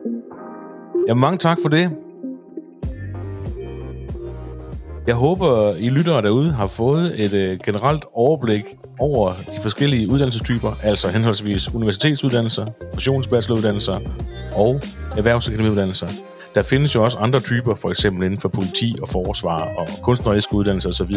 Ja, 1.08 1.14
mange 1.14 1.38
tak 1.38 1.58
for 1.62 1.70
det. 1.70 2.11
Jeg 5.08 5.16
håber, 5.16 5.76
I 5.76 5.90
lyttere 5.90 6.22
derude 6.22 6.52
har 6.52 6.68
fået 6.68 7.22
et 7.22 7.34
øh, 7.34 7.60
generelt 7.66 8.06
overblik 8.14 8.64
over 9.00 9.34
de 9.34 9.62
forskellige 9.62 10.10
uddannelsestyper, 10.10 10.74
altså 10.84 11.08
henholdsvis 11.08 11.74
universitetsuddannelser, 11.74 12.66
professionsbacheloruddannelser 12.90 14.00
og 14.56 14.82
erhvervsakademiuddannelser. 15.18 16.08
Der 16.56 16.62
findes 16.62 16.96
jo 16.96 17.04
også 17.04 17.18
andre 17.18 17.40
typer, 17.40 17.76
for 17.76 17.90
eksempel 17.90 18.26
inden 18.26 18.40
for 18.40 18.50
politi 18.50 18.96
og 19.02 19.10
forsvar 19.10 19.62
og 19.78 19.88
kunstneriske 20.02 20.54
uddannelser 20.54 20.90
osv. 20.90 21.16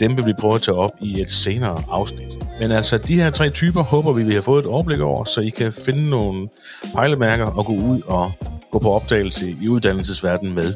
Dem 0.00 0.16
vil 0.16 0.26
vi 0.26 0.32
prøve 0.38 0.54
at 0.54 0.62
tage 0.62 0.76
op 0.76 0.90
i 1.00 1.20
et 1.20 1.30
senere 1.30 1.78
afsnit. 1.90 2.38
Men 2.60 2.70
altså, 2.70 2.98
de 2.98 3.14
her 3.14 3.30
tre 3.30 3.50
typer 3.50 3.82
håber 3.82 4.12
vi, 4.12 4.22
vi 4.22 4.34
har 4.34 4.40
fået 4.40 4.60
et 4.60 4.70
overblik 4.70 5.00
over, 5.00 5.24
så 5.24 5.40
I 5.40 5.48
kan 5.48 5.72
finde 5.72 6.10
nogle 6.10 6.48
pejlemærker 6.94 7.46
og 7.46 7.66
gå 7.66 7.72
ud 7.72 8.00
og 8.06 8.32
gå 8.72 8.78
på 8.78 8.92
opdagelse 8.92 9.56
i 9.62 9.68
uddannelsesverdenen 9.68 10.54
med. 10.54 10.74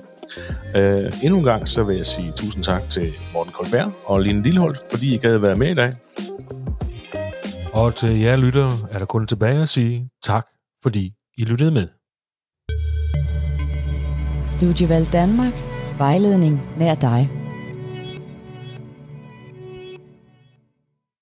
Uh, 0.77 1.25
endnu 1.25 1.39
en 1.39 1.45
gang 1.45 1.69
så 1.69 1.83
vil 1.83 1.97
jeg 1.97 2.07
sige 2.07 2.33
tusind 2.37 2.65
tak 2.65 2.83
til 2.91 3.12
Morten 3.33 3.53
Koldberg 3.53 3.93
og 4.05 4.21
Line 4.21 4.43
Lilleholdt, 4.43 4.79
fordi 4.91 5.15
I 5.15 5.19
gad 5.19 5.39
være 5.39 5.57
med 5.57 5.71
i 5.71 5.75
dag. 5.75 5.95
Og 7.73 7.95
til 7.95 8.21
jer 8.21 8.37
lyttere 8.37 8.73
er 8.91 8.99
der 8.99 9.07
kun 9.07 9.27
tilbage 9.27 9.62
at 9.62 9.69
sige 9.69 10.11
tak, 10.25 10.47
fordi 10.83 11.12
I 11.39 11.45
lyttede 11.45 11.71
med. 11.71 11.89
Studievalg 14.51 15.12
Danmark. 15.12 15.53
Vejledning 15.99 16.61
nær 16.79 16.95
dig. 16.95 17.46